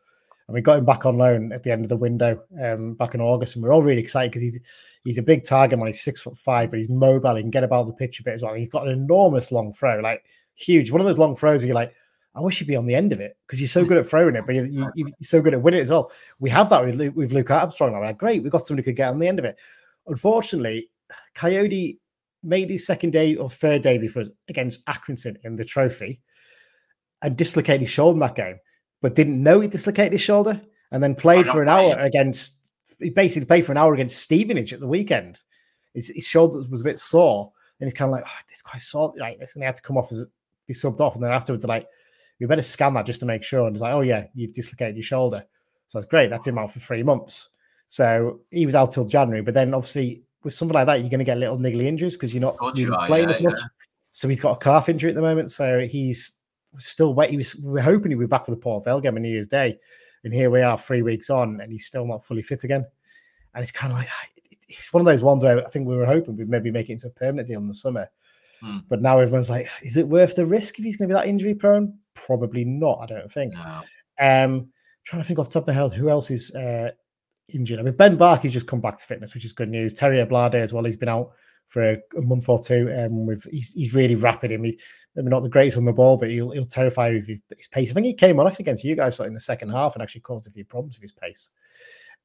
and 0.48 0.54
we 0.56 0.62
got 0.62 0.78
him 0.78 0.86
back 0.86 1.06
on 1.06 1.18
loan 1.18 1.52
at 1.52 1.64
the 1.64 1.72
end 1.72 1.84
of 1.84 1.90
the 1.90 1.98
window 1.98 2.42
um, 2.62 2.94
back 2.94 3.16
in 3.16 3.22
August, 3.22 3.56
and 3.56 3.64
we 3.64 3.70
are 3.70 3.74
all 3.74 3.84
really 3.84 4.02
excited 4.02 4.32
because 4.32 4.42
he's 4.42 4.60
he's 5.04 5.18
a 5.18 5.24
big 5.24 5.44
target 5.44 5.78
man. 5.78 5.88
He's 5.88 6.04
six 6.04 6.22
foot 6.22 6.38
five, 6.38 6.70
but 6.70 6.80
he's 6.80 6.90
mobile. 6.90 7.36
He 7.36 7.42
can 7.42 7.52
get 7.52 7.64
about 7.64 7.88
the 7.88 7.94
pitch 7.94 8.20
a 8.20 8.24
bit 8.24 8.36
as 8.36 8.44
well. 8.44 8.54
He's 8.54 8.70
got 8.70 8.88
an 8.88 8.94
enormous 8.94 9.52
long 9.52 9.74
throw, 9.74 10.00
like 10.00 10.24
huge. 10.56 10.92
One 10.92 11.02
of 11.02 11.08
those 11.08 11.20
long 11.20 11.36
throws 11.36 11.60
where 11.60 11.68
you're 11.68 11.76
like 11.76 11.94
I 12.36 12.42
wish 12.42 12.60
you'd 12.60 12.68
be 12.68 12.76
on 12.76 12.86
the 12.86 12.96
end 12.96 13.14
of 13.14 13.22
it 13.22 13.38
because 13.48 13.62
you're 13.62 13.68
so 13.70 13.86
good 13.86 13.98
at 13.98 14.06
throwing 14.06 14.36
it, 14.36 14.46
but 14.46 14.56
you, 14.56 14.84
are 14.84 14.92
you, 14.94 15.10
so 15.22 15.42
good 15.42 15.54
at 15.54 15.62
winning 15.62 15.80
it 15.80 15.84
as 15.84 15.90
well. 15.90 16.12
We 16.40 16.50
have 16.50 16.70
that 16.70 16.84
with, 16.84 17.16
with 17.16 17.32
Luke 17.32 17.50
Armstrong. 17.50 17.94
Like, 17.94 18.18
great, 18.18 18.44
we've 18.44 18.52
got 18.52 18.68
somebody 18.68 18.84
who 18.84 18.92
could 18.92 18.98
get 18.98 19.10
on 19.10 19.20
the 19.20 19.28
end 19.28 19.40
of 19.40 19.46
it. 19.46 19.58
Unfortunately, 20.08 20.90
Kayode 21.36 21.98
made 22.44 22.70
his 22.70 22.86
second 22.86 23.12
day 23.12 23.36
or 23.36 23.50
third 23.50 23.82
day 23.84 23.98
before 23.98 24.26
against 24.50 24.86
Accrington 24.86 25.38
in 25.46 25.56
the 25.56 25.64
trophy 25.64 26.20
and 27.22 27.38
dislocated 27.38 27.82
his 27.82 27.90
shoulder 27.90 28.16
in 28.16 28.20
that 28.20 28.36
game, 28.36 28.58
but 29.06 29.13
didn't 29.13 29.44
know 29.44 29.60
he 29.60 29.68
dislocated 29.68 30.13
his 30.13 30.22
shoulder 30.24 30.60
and 30.91 31.04
then 31.04 31.13
played 31.13 31.46
for 31.46 31.62
an 31.62 31.70
hour 31.70 31.96
against, 32.00 32.72
he 32.98 33.12
basically 33.12 33.46
played 33.46 33.63
for 33.63 33.72
an 33.72 33.78
hour 33.78 33.94
against 33.94 34.18
Stevenage 34.18 34.74
at 34.74 34.80
the 34.80 34.88
weekend. 34.88 35.41
His, 35.94 36.08
his 36.08 36.26
shoulder 36.26 36.68
was 36.72 36.82
a 36.82 36.86
bit 36.86 36.98
sore 36.98 37.52
and 37.80 37.86
he's 37.86 37.94
kind 37.94 38.10
of 38.10 38.13
like, 38.13 38.24
oh, 38.26 38.39
it's 38.50 38.63
quite 38.63 38.82
sore. 38.82 39.13
Like, 39.15 39.38
this. 39.38 39.54
and 39.54 39.62
he 39.62 39.65
had 39.68 39.76
to 39.76 39.82
come 39.84 39.96
off 39.96 40.12
as 40.12 40.26
be 40.65 40.74
subbed 40.74 41.02
off. 41.02 41.13
And 41.13 41.24
then 41.24 41.30
afterwards, 41.30 41.63
like, 41.68 41.88
we 42.39 42.48
better 42.48 42.63
scan 42.63 42.96
that 42.96 43.06
just 43.06 43.20
to 43.20 43.28
make 43.28 43.44
sure. 43.44 43.68
And 43.68 43.76
it's 43.76 43.82
like, 43.84 43.94
oh 43.94 44.02
yeah, 44.02 44.26
you've 44.34 44.54
dislocated 44.54 44.96
your 44.96 45.04
shoulder. 45.04 45.46
So 45.86 46.00
it's 46.00 46.08
great. 46.08 46.32
That's 46.32 46.48
him 46.48 46.58
out 46.58 46.72
for 46.72 46.80
three 46.80 47.04
months. 47.04 47.50
So 47.88 48.39
he 48.50 48.65
was 48.65 48.74
out 48.74 48.89
till 48.89 49.06
January. 49.06 49.44
But 49.44 49.54
then 49.54 49.76
obviously 49.76 50.24
with 50.44 50.56
something 50.56 50.74
like 50.74 50.88
that, 50.88 51.02
you're 51.02 51.12
going 51.12 51.20
to 51.20 51.26
get 51.26 51.38
little 51.38 51.60
niggly 51.60 51.84
injuries 51.84 52.15
because 52.15 52.34
you're 52.34 52.41
not 52.41 52.58
really 52.60 52.89
playing 53.06 53.30
yeah, 53.30 53.36
as 53.36 53.41
much. 53.44 53.54
Yeah. 53.56 53.68
So 54.13 54.28
he's 54.28 54.41
got 54.41 54.54
a 54.54 54.58
calf 54.60 54.89
injury 54.89 55.12
at 55.12 55.15
the 55.15 55.22
moment. 55.22 55.52
So 55.52 55.82
he's 55.82 56.39
still 56.80 57.14
wet. 57.14 57.30
He 57.30 57.38
was 57.38 57.56
we 57.56 57.72
we're 57.72 57.82
hoping 57.82 58.12
he'd 58.12 58.20
be 58.20 58.26
back 58.26 58.46
for 58.46 58.52
the 58.52 58.58
Port 58.58 58.86
Vale 58.86 59.02
game 59.02 59.16
on 59.16 59.22
New 59.22 59.30
Year's 59.30 59.48
Day. 59.48 59.78
And 60.24 60.34
here 60.34 60.50
we 60.50 60.62
are 60.62 60.78
three 60.78 61.04
weeks 61.04 61.30
on 61.30 61.62
and 61.62 61.72
he's 61.72 61.86
still 61.86 62.06
not 62.06 62.24
fully 62.24 62.42
fit 62.42 62.64
again. 62.64 62.86
And 63.54 63.64
it's 63.64 63.72
kind 63.72 63.94
of 63.94 64.00
like 64.00 64.10
it's 64.68 64.92
one 64.92 65.02
of 65.02 65.06
those 65.06 65.22
ones 65.22 65.44
where 65.44 65.66
I 65.66 65.70
think 65.70 65.88
we 65.88 65.96
were 65.96 66.06
hoping 66.06 66.36
we'd 66.36 66.50
maybe 66.50 66.72
make 66.72 66.90
it 66.90 66.94
into 66.94 67.08
a 67.08 67.12
permanent 67.12 67.48
deal 67.48 67.60
in 67.60 67.68
the 67.68 67.74
summer. 67.74 68.10
Hmm. 68.62 68.80
But 68.90 69.02
now 69.02 69.20
everyone's 69.20 69.50
like, 69.50 69.70
is 69.84 69.98
it 69.98 70.08
worth 70.08 70.36
the 70.36 70.46
risk 70.46 70.80
if 70.80 70.86
he's 70.86 70.98
going 70.98 71.10
to 71.10 71.16
be 71.16 71.20
that 71.20 71.28
injury 71.28 71.54
prone? 71.54 71.98
Probably 72.16 72.66
not. 72.66 73.00
I 73.02 73.06
don't 73.06 73.32
think. 73.32 73.54
No. 73.54 73.82
Um, 74.20 74.70
trying 75.04 75.22
to 75.22 75.28
think 75.28 75.40
off 75.40 75.50
the 75.50 75.54
top 75.54 75.64
of 75.64 75.76
my 75.76 75.82
head 75.82 75.94
who 75.94 76.10
else 76.10 76.32
is 76.32 76.54
uh, 76.56 76.92
injured. 77.54 77.80
I 77.80 77.84
mean, 77.84 77.96
Ben 77.96 78.18
Barclay's 78.18 78.54
just 78.54 78.68
come 78.68 78.82
back 78.82 78.98
to 78.98 79.06
fitness, 79.06 79.34
which 79.34 79.46
is 79.46 79.54
good 79.54 79.70
news. 79.70 79.94
Terry 79.94 80.18
Ablade 80.18 80.56
as 80.56 80.74
well. 80.74 80.84
He's 80.84 80.98
been 80.98 81.10
out 81.10 81.32
for 81.68 81.84
a, 81.84 81.98
a 82.18 82.22
month 82.22 82.50
or 82.50 82.62
two. 82.62 82.92
Um, 82.98 83.26
with 83.26 83.44
he's, 83.52 83.74
he's 83.74 83.94
really 83.94 84.16
rapid. 84.16 84.52
Him, 84.52 84.66
he's 85.15 85.23
maybe 85.23 85.30
not 85.30 85.43
the 85.43 85.49
greatest 85.49 85.78
on 85.78 85.86
the 85.86 85.93
ball, 85.93 86.17
but 86.17 86.30
he'll 86.30 86.51
he'll 86.51 86.65
terrify 86.65 87.10
you 87.10 87.23
with 87.28 87.41
his 87.58 87.67
pace. 87.67 87.91
I 87.91 87.93
think 87.93 88.06
he 88.06 88.13
came 88.13 88.39
on 88.39 88.47
against 88.47 88.84
you 88.84 88.95
guys 88.95 89.19
in 89.19 89.34
the 89.34 89.39
second 89.39 89.69
half 89.69 89.95
and 89.95 90.04
actually 90.04 90.21
caused 90.21 90.47
a 90.47 90.51
few 90.51 90.65
problems 90.65 90.97
with 90.97 91.04
his 91.04 91.12
pace. 91.13 91.51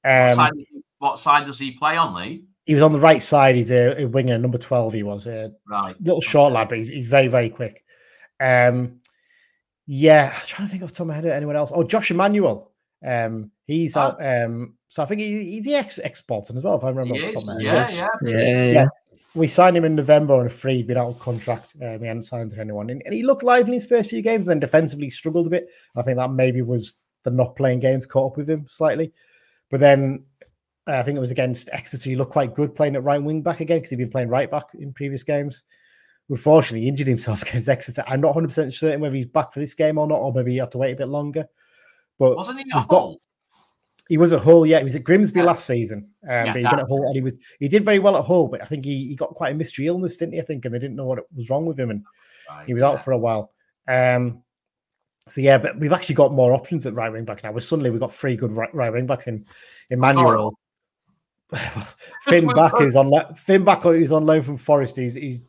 Um, 0.05 0.29
what, 0.29 0.35
side, 0.35 0.53
what, 0.99 1.19
side, 1.19 1.47
does 1.47 1.59
he 1.59 1.73
play 1.73 1.97
on, 1.97 2.15
Lee? 2.15 2.45
He 2.67 2.75
was 2.75 2.83
on 2.83 2.93
the 2.93 2.99
right 2.99 3.23
side. 3.23 3.57
He's 3.57 3.71
a, 3.71 4.03
a 4.03 4.07
winger, 4.07 4.39
number 4.39 4.59
twelve. 4.59 4.93
He 4.93 5.03
was 5.03 5.27
a 5.27 5.53
right. 5.69 5.95
little 6.01 6.21
short 6.21 6.53
lad, 6.53 6.69
but 6.69 6.79
he's, 6.79 6.89
he's 6.89 7.09
very 7.09 7.29
very 7.29 7.51
quick. 7.51 7.85
Um, 8.41 9.01
yeah, 9.87 10.33
I'm 10.35 10.47
trying 10.47 10.69
to 10.69 10.71
think 10.71 10.83
off 10.83 10.91
the 10.91 10.97
top 10.97 11.05
of 11.05 11.09
my 11.09 11.15
head 11.15 11.27
anyone 11.27 11.57
else. 11.57 11.73
Oh, 11.75 11.85
Josh 11.85 12.11
Emmanuel. 12.11 12.73
Um, 13.05 13.51
he's 13.67 13.97
oh. 13.97 14.01
out. 14.01 14.25
Um, 14.25 14.77
so 14.89 15.03
I 15.03 15.07
think 15.07 15.21
he, 15.21 15.45
he's 15.45 15.65
the 15.65 15.75
ex 15.75 15.99
ex 16.03 16.21
Bolton 16.23 16.57
as 16.57 16.65
well, 16.65 16.77
if 16.77 16.85
I 16.85 16.89
remember 16.89 17.15
off 17.15 17.27
the 17.27 17.33
top 17.33 17.43
of 17.43 17.47
my 17.47 17.55
head. 17.55 17.63
Yeah, 17.63 17.75
yes. 17.75 18.03
yeah, 18.23 18.31
yeah, 18.31 18.71
yeah, 18.71 18.87
We 19.35 19.47
signed 19.47 19.77
him 19.77 19.85
in 19.85 19.95
November 19.95 20.35
on 20.35 20.47
a 20.47 20.51
free, 20.51 20.83
been 20.83 20.97
out 20.97 21.11
of 21.11 21.19
contract. 21.19 21.77
Um, 21.81 22.01
we 22.01 22.09
hadn't 22.09 22.25
signed 22.25 22.51
to 22.51 22.61
anyone, 22.61 22.91
and, 22.91 23.01
and, 23.05 23.15
he 23.15 23.23
looked 23.23 23.45
lively 23.45 23.71
in 23.71 23.75
his 23.75 23.87
first 23.87 24.11
few 24.11 24.23
games. 24.23 24.47
Then 24.47 24.59
defensively 24.59 25.09
struggled 25.09 25.47
a 25.47 25.51
bit. 25.51 25.69
I 25.95 26.03
think 26.03 26.17
that 26.17 26.33
maybe 26.33 26.63
was 26.63 26.97
the 27.23 27.31
not 27.31 27.55
playing 27.55 27.81
games 27.81 28.07
caught 28.07 28.33
up 28.33 28.37
with 28.37 28.51
him 28.51 28.67
slightly. 28.69 29.13
But 29.71 29.81
then 29.81 30.25
uh, 30.89 30.97
I 30.97 31.03
think 31.03 31.17
it 31.17 31.21
was 31.21 31.31
against 31.31 31.71
Exeter. 31.73 32.11
He 32.11 32.17
looked 32.17 32.33
quite 32.33 32.55
good 32.55 32.75
playing 32.75 32.97
at 32.97 33.05
right 33.05 33.23
wing 33.23 33.43
back 33.43 33.61
again 33.61 33.79
because 33.79 33.91
he'd 33.91 33.97
been 33.97 34.11
playing 34.11 34.31
right 34.31 34.51
back 34.51 34.67
in 34.75 34.93
previous 34.93 35.23
games 35.23 35.65
unfortunately 36.31 36.83
he 36.83 36.89
injured 36.89 37.09
himself 37.09 37.43
against 37.49 37.69
Exeter. 37.69 38.05
I'm 38.07 38.21
not 38.21 38.29
100 38.29 38.49
percent 38.49 38.75
certain 38.75 39.01
whether 39.01 39.15
he's 39.15 39.27
back 39.27 39.53
for 39.53 39.61
this 39.61 39.75
game 39.75 39.99
or 39.99 40.07
not, 40.07 40.21
or 40.21 40.33
maybe 40.33 40.55
you 40.55 40.61
have 40.61 40.71
to 40.71 40.79
wait 40.79 40.93
a 40.93 40.97
bit 40.97 41.09
longer. 41.09 41.45
But 42.19 42.37
wasn't 42.37 42.61
he 42.61 42.71
got, 42.71 43.17
He 44.11 44.19
was 44.19 44.33
at 44.33 44.43
Hull, 44.43 44.67
yeah. 44.67 44.79
He 44.79 44.85
was 44.85 44.97
at 44.97 45.05
Grimsby 45.05 45.39
yeah. 45.39 45.47
last 45.47 45.65
season. 45.65 46.11
Um, 46.25 46.31
yeah, 46.31 46.47
but 46.47 46.57
he 46.57 46.65
went 46.65 46.81
at 46.81 46.89
Hull 46.89 47.07
and 47.07 47.15
he 47.15 47.23
was 47.23 47.39
he 47.61 47.69
did 47.69 47.85
very 47.85 48.01
well 48.01 48.17
at 48.17 48.25
Hull, 48.25 48.49
but 48.49 48.61
I 48.61 48.65
think 48.65 48.85
he, 48.85 49.07
he 49.07 49.15
got 49.15 49.31
quite 49.35 49.53
a 49.53 49.55
mystery 49.55 49.87
illness, 49.87 50.17
didn't 50.17 50.35
he? 50.35 50.41
I 50.41 50.43
think, 50.43 50.65
and 50.65 50.75
they 50.75 50.81
didn't 50.81 50.97
know 50.97 51.07
what 51.07 51.21
was 51.33 51.49
wrong 51.49 51.65
with 51.65 51.79
him, 51.79 51.91
and 51.91 52.05
right, 52.51 52.67
he 52.67 52.75
was 52.75 52.83
out 52.83 53.05
for 53.05 53.13
a 53.13 53.19
while. 53.19 53.53
Um, 53.87 54.43
so 55.29 55.41
yeah, 55.41 55.59
but 55.59 55.79
we've 55.79 55.93
actually 55.93 56.17
got 56.17 56.33
more 56.33 56.53
options 56.53 56.87
at 56.87 56.95
right 56.95 57.13
wing 57.13 57.25
back 57.25 57.45
now. 57.45 57.53
We're 57.53 57.61
suddenly 57.61 57.91
we've 57.91 58.01
got 58.01 58.13
three 58.13 58.35
good 58.35 58.57
right, 58.57 58.75
right 58.75 58.93
wing 58.93 59.07
backs 59.07 59.29
in 59.29 59.47
Emmanuel. 59.91 60.59
Fin 62.23 62.49
Back 62.49 62.81
is 62.81 62.97
on 62.97 63.13
Fin 63.37 63.63
Back 63.65 63.87
is 63.87 64.11
on 64.11 64.27
loan 64.27 64.43
from 64.43 64.57
Forest. 64.57 64.97
He's, 64.97 65.15
he's 65.15 65.45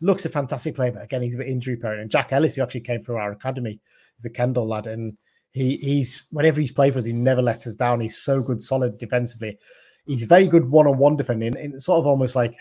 looks 0.00 0.24
a 0.24 0.28
fantastic 0.28 0.76
player, 0.76 0.92
but 0.92 1.02
again, 1.02 1.22
he's 1.22 1.34
a 1.34 1.38
bit 1.38 1.48
injury 1.48 1.76
prone. 1.76 1.98
And 1.98 2.10
Jack 2.10 2.32
Ellis, 2.32 2.54
who 2.54 2.62
actually 2.62 2.82
came 2.82 3.00
through 3.00 3.16
our 3.16 3.32
academy, 3.32 3.80
is 4.18 4.24
a 4.24 4.30
Kendal 4.30 4.68
lad, 4.68 4.86
and 4.86 5.16
he 5.54 5.76
he's 5.76 6.26
whenever 6.32 6.60
he's 6.60 6.72
played 6.72 6.92
for 6.92 6.98
us, 6.98 7.04
he 7.04 7.12
never 7.12 7.40
lets 7.40 7.66
us 7.66 7.76
down. 7.76 8.00
He's 8.00 8.18
so 8.18 8.42
good, 8.42 8.60
solid 8.60 8.98
defensively. 8.98 9.58
He's 10.04 10.24
very 10.24 10.48
good 10.48 10.68
one 10.68 10.86
on 10.86 10.98
one 10.98 11.16
defending, 11.16 11.56
and 11.56 11.74
it's 11.74 11.86
sort 11.86 12.00
of 12.00 12.06
almost 12.06 12.36
like 12.36 12.56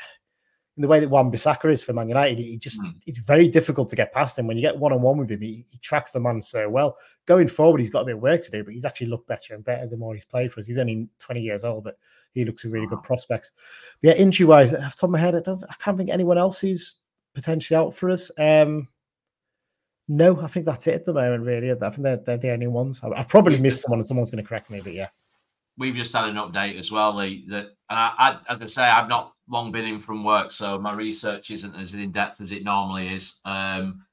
in 0.78 0.82
the 0.82 0.88
way 0.88 1.00
that 1.00 1.10
Wan 1.10 1.32
Bissaka 1.32 1.72
is 1.72 1.84
for 1.84 1.94
Man 1.94 2.08
United, 2.08 2.40
he 2.40 2.58
just 2.58 2.82
mm. 2.82 2.94
it's 3.06 3.20
very 3.20 3.48
difficult 3.48 3.90
to 3.90 3.96
get 3.96 4.14
past 4.14 4.38
him. 4.40 4.48
When 4.48 4.58
you 4.58 4.62
get 4.62 4.78
one 4.78 4.92
on 4.92 5.02
one 5.02 5.18
with 5.18 5.30
him, 5.30 5.42
he, 5.42 5.64
he, 5.70 5.78
tracks 5.80 6.12
the 6.12 6.20
man 6.20 6.42
so 6.42 6.68
well. 6.68 6.98
Going 7.26 7.48
forward, 7.48 7.80
he's 7.80 7.92
got 7.92 8.02
a 8.02 8.06
bit 8.06 8.16
of 8.16 8.22
work 8.22 8.42
to 8.42 8.52
do, 8.52 8.64
but 8.64 8.74
he's 8.74 8.86
actually 8.86 9.08
looked 9.08 9.28
better 9.28 9.54
and 9.54 9.64
better 9.64 9.86
the 9.86 9.98
more 9.98 10.16
he's 10.16 10.26
played 10.26 10.52
for 10.52 10.60
us. 10.60 10.68
He's 10.68 10.80
only 10.80 11.08
20 11.20 11.42
years 11.42 11.64
old, 11.64 11.84
but 11.84 11.98
he 12.34 12.44
looks 12.44 12.66
a 12.66 12.70
really 12.70 12.88
good 12.88 13.04
prospect. 13.04 13.52
But 14.02 14.10
yeah, 14.10 14.24
injury 14.24 14.48
wise, 14.48 14.74
off 14.74 14.96
the 14.96 15.02
top 15.02 15.04
of 15.04 15.10
my 15.12 15.20
head, 15.20 15.36
I, 15.36 15.42
don't, 15.42 15.64
I 15.64 15.76
can't 15.80 15.96
think 15.96 16.10
anyone 16.10 16.40
else 16.40 16.60
who's 16.60 16.96
potentially 17.36 17.78
out 17.78 17.94
for 17.94 18.10
us. 18.10 18.32
Um, 18.40 18.88
no, 20.08 20.40
I 20.42 20.48
think 20.48 20.66
that's 20.66 20.88
it 20.88 20.96
at 20.96 21.06
the 21.06 21.14
moment, 21.14 21.44
really. 21.44 21.72
I 21.72 21.76
think 21.76 22.04
they're, 22.04 22.18
they're 22.18 22.38
the 22.38 22.52
only 22.52 22.68
ones. 22.68 23.02
I've 23.04 23.30
probably 23.30 23.58
missed 23.58 23.84
someone 23.84 24.00
and 24.00 24.06
someone's 24.06 24.32
going 24.32 24.44
to 24.44 24.48
correct 24.48 24.70
me, 24.70 24.82
but 24.82 24.94
yeah. 24.94 25.10
We've 25.78 25.96
just 25.96 26.14
had 26.14 26.26
an 26.26 26.36
update 26.36 26.78
as 26.78 26.92
well, 26.92 27.16
Lee. 27.16 27.46
That, 27.48 27.66
and 27.90 28.00
I, 28.00 28.12
I, 28.18 28.40
as 28.50 28.62
I 28.62 28.66
say, 28.68 28.84
I've 28.84 29.10
not 29.10 29.34
long 29.48 29.72
been 29.72 29.86
in 29.86 30.00
from 30.00 30.24
work, 30.24 30.52
so 30.52 30.78
my 30.80 30.94
research 30.94 31.50
isn't 31.52 31.76
as 31.76 31.94
in 31.94 32.12
depth 32.12 32.42
as 32.42 32.52
it 32.52 32.64
normally 32.64 33.14
is. 33.14 33.40
Um, 33.46 34.06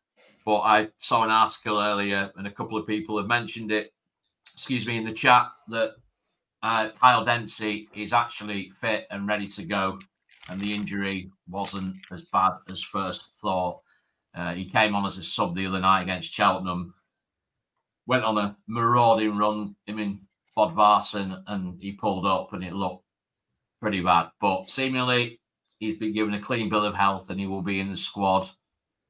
but 0.47 0.61
I 0.61 0.89
saw 1.01 1.23
an 1.23 1.31
article 1.31 1.79
earlier, 1.79 2.31
and 2.37 2.47
a 2.47 2.51
couple 2.51 2.79
of 2.79 2.87
people 2.87 3.19
have 3.19 3.27
mentioned 3.27 3.73
it. 3.73 3.93
Excuse 4.55 4.87
me, 4.87 4.97
in 4.97 5.05
the 5.05 5.13
chat 5.13 5.49
that 5.69 5.93
uh, 6.63 6.91
Kyle 6.99 7.25
Dempsey 7.25 7.89
is 7.95 8.13
actually 8.13 8.73
fit 8.81 9.07
and 9.11 9.27
ready 9.27 9.47
to 9.49 9.65
go 9.65 9.99
and 10.51 10.61
the 10.61 10.75
injury 10.75 11.31
wasn't 11.49 11.97
as 12.11 12.23
bad 12.33 12.53
as 12.71 12.83
first 12.83 13.35
thought. 13.37 13.81
Uh, 14.35 14.55
he 14.55 14.65
came 14.69 14.95
on 14.95 15.07
as 15.07 15.19
a 15.19 15.23
sub 15.23 15.55
the 15.55 15.67
other 15.67 15.81
night 15.81 16.03
against 16.03 16.33
Cheltenham, 16.33 16.95
went 18.07 18.25
on 18.25 18.39
a 18.39 18.57
marauding 18.67 19.37
run. 19.37 19.77
I 19.89 19.93
mean, 19.93 20.23
Bodvarsson, 20.57 21.43
and 21.47 21.81
he 21.81 21.93
pulled 21.93 22.27
up, 22.27 22.53
and 22.53 22.63
it 22.63 22.73
looked 22.73 23.05
pretty 23.81 24.01
bad. 24.01 24.31
But 24.41 24.71
seemingly, 24.71 25.41
he's 25.79 25.99
been 25.99 26.15
given 26.15 26.35
a 26.35 26.41
clean 26.41 26.69
bill 26.69 26.85
of 26.85 26.95
health, 26.95 27.31
and 27.31 27.41
he 27.41 27.47
will 27.47 27.63
be 27.63 27.81
in 27.81 27.91
the 27.91 27.97
squad 27.97 28.49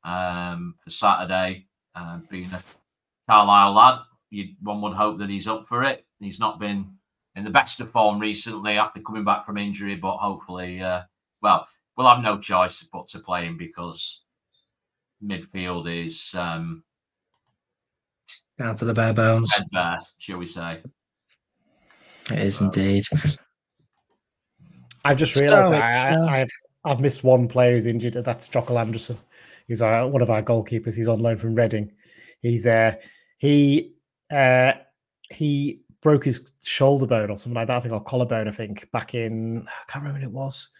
um, 0.04 0.74
for 0.83 0.90
Saturday. 0.90 1.66
Uh, 1.94 2.20
being 2.30 2.50
a 2.52 2.62
Carlisle 3.28 3.72
lad, 3.72 3.98
you, 4.30 4.54
one 4.62 4.80
would 4.80 4.94
hope 4.94 5.18
that 5.18 5.28
he's 5.28 5.48
up 5.48 5.66
for 5.68 5.83
it. 5.83 6.06
He's 6.20 6.38
not 6.38 6.61
been 6.61 6.94
in 7.35 7.44
the 7.44 7.50
best 7.50 7.80
of 7.80 7.90
form 7.90 8.20
recently 8.20 8.78
after 8.78 9.00
coming 9.00 9.24
back 9.24 9.44
from 9.44 9.59
injury, 9.59 9.96
but 9.96 10.18
hopefully 10.18 10.80
uh, 10.80 11.02
well, 11.42 11.66
we'll 11.96 12.09
have 12.09 12.22
no 12.22 12.38
choice 12.38 12.87
but 12.92 13.06
to 13.09 13.18
play 13.18 13.46
him 13.46 13.56
because 13.56 14.22
midfield 15.24 15.88
is 15.88 16.35
um, 16.35 16.83
down 18.59 18.74
to 18.76 18.85
the 18.85 18.94
bare 18.94 19.14
bones. 19.14 19.52
Bare, 19.72 19.98
shall 20.18 20.38
we 20.38 20.46
say? 20.46 20.83
It 22.30 22.38
is 22.38 22.61
indeed. 22.61 23.04
I've 25.04 25.18
just 25.18 25.37
realised 25.37 25.72
I, 25.72 26.46
I, 26.85 26.88
have 26.88 27.00
missed 27.00 27.24
one 27.24 27.48
player 27.48 27.72
who's 27.72 27.87
injured. 27.87 28.12
That's 28.12 28.48
Jökull 28.48 28.76
Andrésson. 28.76 29.16
He's 29.66 29.83
our, 29.83 30.06
one 30.06 30.22
of 30.22 30.30
our 30.30 30.42
goalkeepers. 30.42 30.96
He's 30.96 31.09
on 31.09 31.20
loan 31.20 31.37
from 31.37 31.54
Reading. 31.54 31.92
He's 32.40 32.66
uh, 32.66 32.94
he 33.38 33.94
uh, 34.30 34.72
he 35.30 35.83
broke 36.02 36.24
his 36.24 36.50
shoulder 36.62 37.06
bone 37.06 37.30
or 37.30 37.37
something 37.37 37.54
like 37.54 37.68
that. 37.68 37.76
I 37.76 37.80
think 37.80 37.94
or 37.94 38.02
collarbone. 38.02 38.48
I 38.48 38.52
think 38.52 38.90
back 38.92 39.14
in 39.14 39.66
I 39.66 39.90
can't 39.90 40.04
remember 40.04 40.20
when 40.20 40.28
it 40.28 40.33
was. 40.33 40.70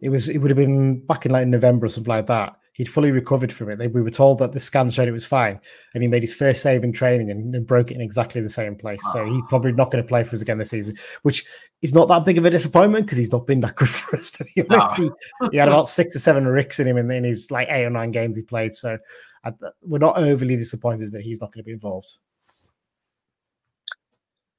It 0.00 0.08
was 0.08 0.28
it 0.28 0.38
would 0.38 0.50
have 0.50 0.56
been 0.56 1.04
back 1.06 1.26
in 1.26 1.32
like 1.32 1.46
November 1.46 1.86
or 1.86 1.88
something 1.88 2.10
like 2.10 2.26
that. 2.26 2.56
He'd 2.80 2.88
fully 2.88 3.12
recovered 3.12 3.52
from 3.52 3.68
it. 3.68 3.76
They, 3.76 3.88
we 3.88 4.00
were 4.00 4.10
told 4.10 4.38
that 4.38 4.52
the 4.52 4.58
scan 4.58 4.88
showed 4.88 5.06
it 5.06 5.12
was 5.12 5.26
fine, 5.26 5.60
and 5.92 6.02
he 6.02 6.08
made 6.08 6.22
his 6.22 6.32
first 6.32 6.62
save 6.62 6.82
in 6.82 6.94
training 6.94 7.30
and, 7.30 7.54
and 7.54 7.66
broke 7.66 7.90
it 7.90 7.94
in 7.96 8.00
exactly 8.00 8.40
the 8.40 8.48
same 8.48 8.74
place. 8.74 9.02
So 9.12 9.22
he's 9.26 9.42
probably 9.50 9.72
not 9.72 9.90
going 9.90 10.02
to 10.02 10.08
play 10.08 10.24
for 10.24 10.34
us 10.34 10.40
again 10.40 10.56
this 10.56 10.70
season, 10.70 10.96
which 11.20 11.44
is 11.82 11.92
not 11.92 12.08
that 12.08 12.24
big 12.24 12.38
of 12.38 12.46
a 12.46 12.50
disappointment 12.50 13.04
because 13.04 13.18
he's 13.18 13.32
not 13.32 13.46
been 13.46 13.60
that 13.60 13.76
good 13.76 13.88
for 13.90 14.16
us. 14.16 14.30
To 14.30 14.46
be 14.46 14.64
honest, 14.70 14.96
he, 14.96 15.10
he, 15.50 15.58
had 15.58 15.68
about 15.68 15.90
six 15.90 16.16
or 16.16 16.20
seven 16.20 16.46
ricks 16.46 16.80
in 16.80 16.86
him 16.86 16.96
in, 16.96 17.10
in 17.10 17.24
his 17.24 17.50
like 17.50 17.68
eight 17.68 17.84
or 17.84 17.90
nine 17.90 18.12
games 18.12 18.34
he 18.34 18.42
played. 18.42 18.72
So 18.72 18.96
I, 19.44 19.52
we're 19.82 19.98
not 19.98 20.16
overly 20.16 20.56
disappointed 20.56 21.12
that 21.12 21.20
he's 21.20 21.42
not 21.42 21.52
going 21.52 21.62
to 21.62 21.66
be 21.66 21.72
involved. 21.72 22.16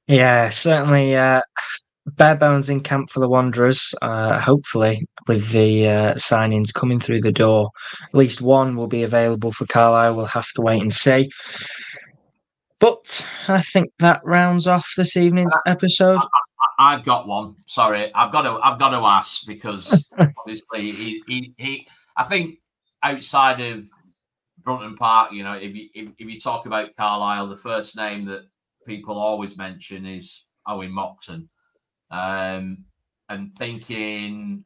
Yeah, 0.06 0.48
certainly. 0.50 1.16
Uh, 1.16 1.40
bare 2.06 2.36
bones 2.36 2.68
in 2.68 2.82
camp 2.82 3.10
for 3.10 3.18
the 3.18 3.28
Wanderers. 3.28 3.96
Uh, 4.00 4.38
hopefully, 4.38 5.08
with 5.26 5.50
the 5.50 5.88
uh, 5.88 6.14
signings 6.14 6.72
coming 6.72 7.00
through 7.00 7.20
the 7.20 7.32
door, 7.32 7.70
at 8.04 8.14
least 8.14 8.40
one 8.40 8.76
will 8.76 8.86
be 8.86 9.02
available 9.02 9.52
for 9.52 9.66
Carlisle. 9.66 10.16
We'll 10.16 10.26
have 10.26 10.50
to 10.52 10.62
wait 10.62 10.82
and 10.82 10.92
see. 10.92 11.30
But 12.78 13.24
I 13.46 13.60
think 13.60 13.92
that 14.00 14.20
rounds 14.24 14.66
off 14.66 14.92
this 14.96 15.16
evening's 15.16 15.54
episode. 15.66 16.20
I, 16.78 16.92
have 16.92 17.04
got 17.04 17.28
one. 17.28 17.54
Sorry, 17.66 18.12
I've 18.12 18.32
got 18.32 18.42
to. 18.42 18.58
I've 18.62 18.78
got 18.78 18.90
to 18.90 19.06
ask 19.06 19.46
because 19.46 20.08
obviously 20.18 20.92
he, 20.92 21.22
he, 21.28 21.54
he. 21.58 21.88
I 22.16 22.24
think 22.24 22.58
outside 23.02 23.60
of 23.60 23.84
Brunton 24.58 24.96
Park, 24.96 25.32
you 25.32 25.44
know, 25.44 25.54
if 25.54 25.74
you 25.76 25.88
if, 25.94 26.08
if 26.18 26.28
you 26.28 26.40
talk 26.40 26.66
about 26.66 26.96
Carlisle, 26.96 27.48
the 27.48 27.56
first 27.56 27.96
name 27.96 28.24
that 28.26 28.42
people 28.84 29.16
always 29.16 29.56
mention 29.56 30.04
is 30.04 30.44
Owen 30.66 30.92
Moxon. 30.92 31.48
Um, 32.10 32.84
and 33.28 33.56
thinking 33.56 34.64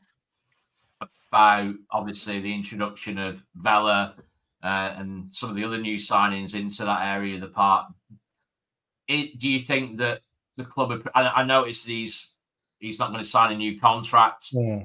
about 1.31 1.75
obviously 1.91 2.41
the 2.41 2.55
introduction 2.55 3.19
of 3.19 3.43
Vela 3.55 4.15
uh, 4.63 4.95
and 4.97 5.33
some 5.33 5.51
of 5.51 5.57
the 5.57 5.65
other 5.65 5.79
new 5.79 5.97
signings 5.97 6.55
into 6.55 6.85
that 6.85 7.07
area 7.07 7.35
of 7.35 7.41
the 7.41 7.49
park. 7.49 7.89
It, 9.09 9.39
do 9.39 9.49
you 9.49 9.61
think 9.61 9.99
that 9.99 10.21
the 10.57 10.65
club? 10.65 11.09
I, 11.15 11.29
I 11.29 11.45
noticed 11.45 11.87
these. 11.87 12.33
He's 12.79 12.99
not 12.99 13.11
going 13.11 13.23
to 13.23 13.29
sign 13.29 13.53
a 13.53 13.57
new 13.57 13.81
contract. 13.81 14.49
Yeah. 14.53 14.85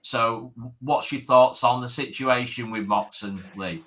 So, 0.00 0.52
what's 0.80 1.12
your 1.12 1.20
thoughts 1.20 1.64
on 1.64 1.80
the 1.80 1.88
situation 1.88 2.70
with 2.70 2.86
Moxon, 2.86 3.42
Lee? 3.56 3.82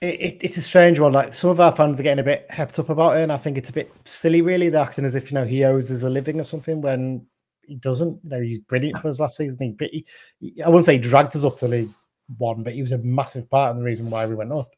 It, 0.00 0.20
it, 0.20 0.44
it's 0.44 0.56
a 0.56 0.62
strange 0.62 0.98
one. 0.98 1.12
Like 1.12 1.34
some 1.34 1.50
of 1.50 1.60
our 1.60 1.72
fans 1.72 2.00
are 2.00 2.02
getting 2.02 2.20
a 2.20 2.24
bit 2.24 2.46
hepped 2.50 2.78
up 2.78 2.88
about 2.88 3.16
it, 3.16 3.22
and 3.22 3.32
I 3.32 3.36
think 3.36 3.58
it's 3.58 3.70
a 3.70 3.74
bit 3.74 3.92
silly. 4.04 4.40
Really, 4.40 4.70
they're 4.70 4.82
acting 4.82 5.04
as 5.04 5.14
if 5.14 5.30
you 5.30 5.34
know 5.34 5.44
he 5.44 5.64
owes 5.64 5.90
us 5.90 6.02
a 6.02 6.10
living 6.10 6.40
or 6.40 6.44
something 6.44 6.80
when 6.80 7.26
he 7.70 7.76
doesn't. 7.76 8.18
You 8.24 8.30
know, 8.30 8.40
he's 8.40 8.58
brilliant 8.58 9.00
for 9.00 9.08
us 9.08 9.20
last 9.20 9.36
season. 9.36 9.76
He, 9.78 10.04
he, 10.40 10.62
I 10.62 10.68
wouldn't 10.68 10.84
say 10.84 10.94
he 10.94 10.98
dragged 10.98 11.36
us 11.36 11.44
up 11.44 11.56
to 11.58 11.68
League 11.68 11.90
One, 12.36 12.64
but 12.64 12.72
he 12.72 12.82
was 12.82 12.90
a 12.90 12.98
massive 12.98 13.48
part 13.48 13.70
of 13.70 13.76
the 13.78 13.84
reason 13.84 14.10
why 14.10 14.26
we 14.26 14.34
went 14.34 14.52
up. 14.52 14.70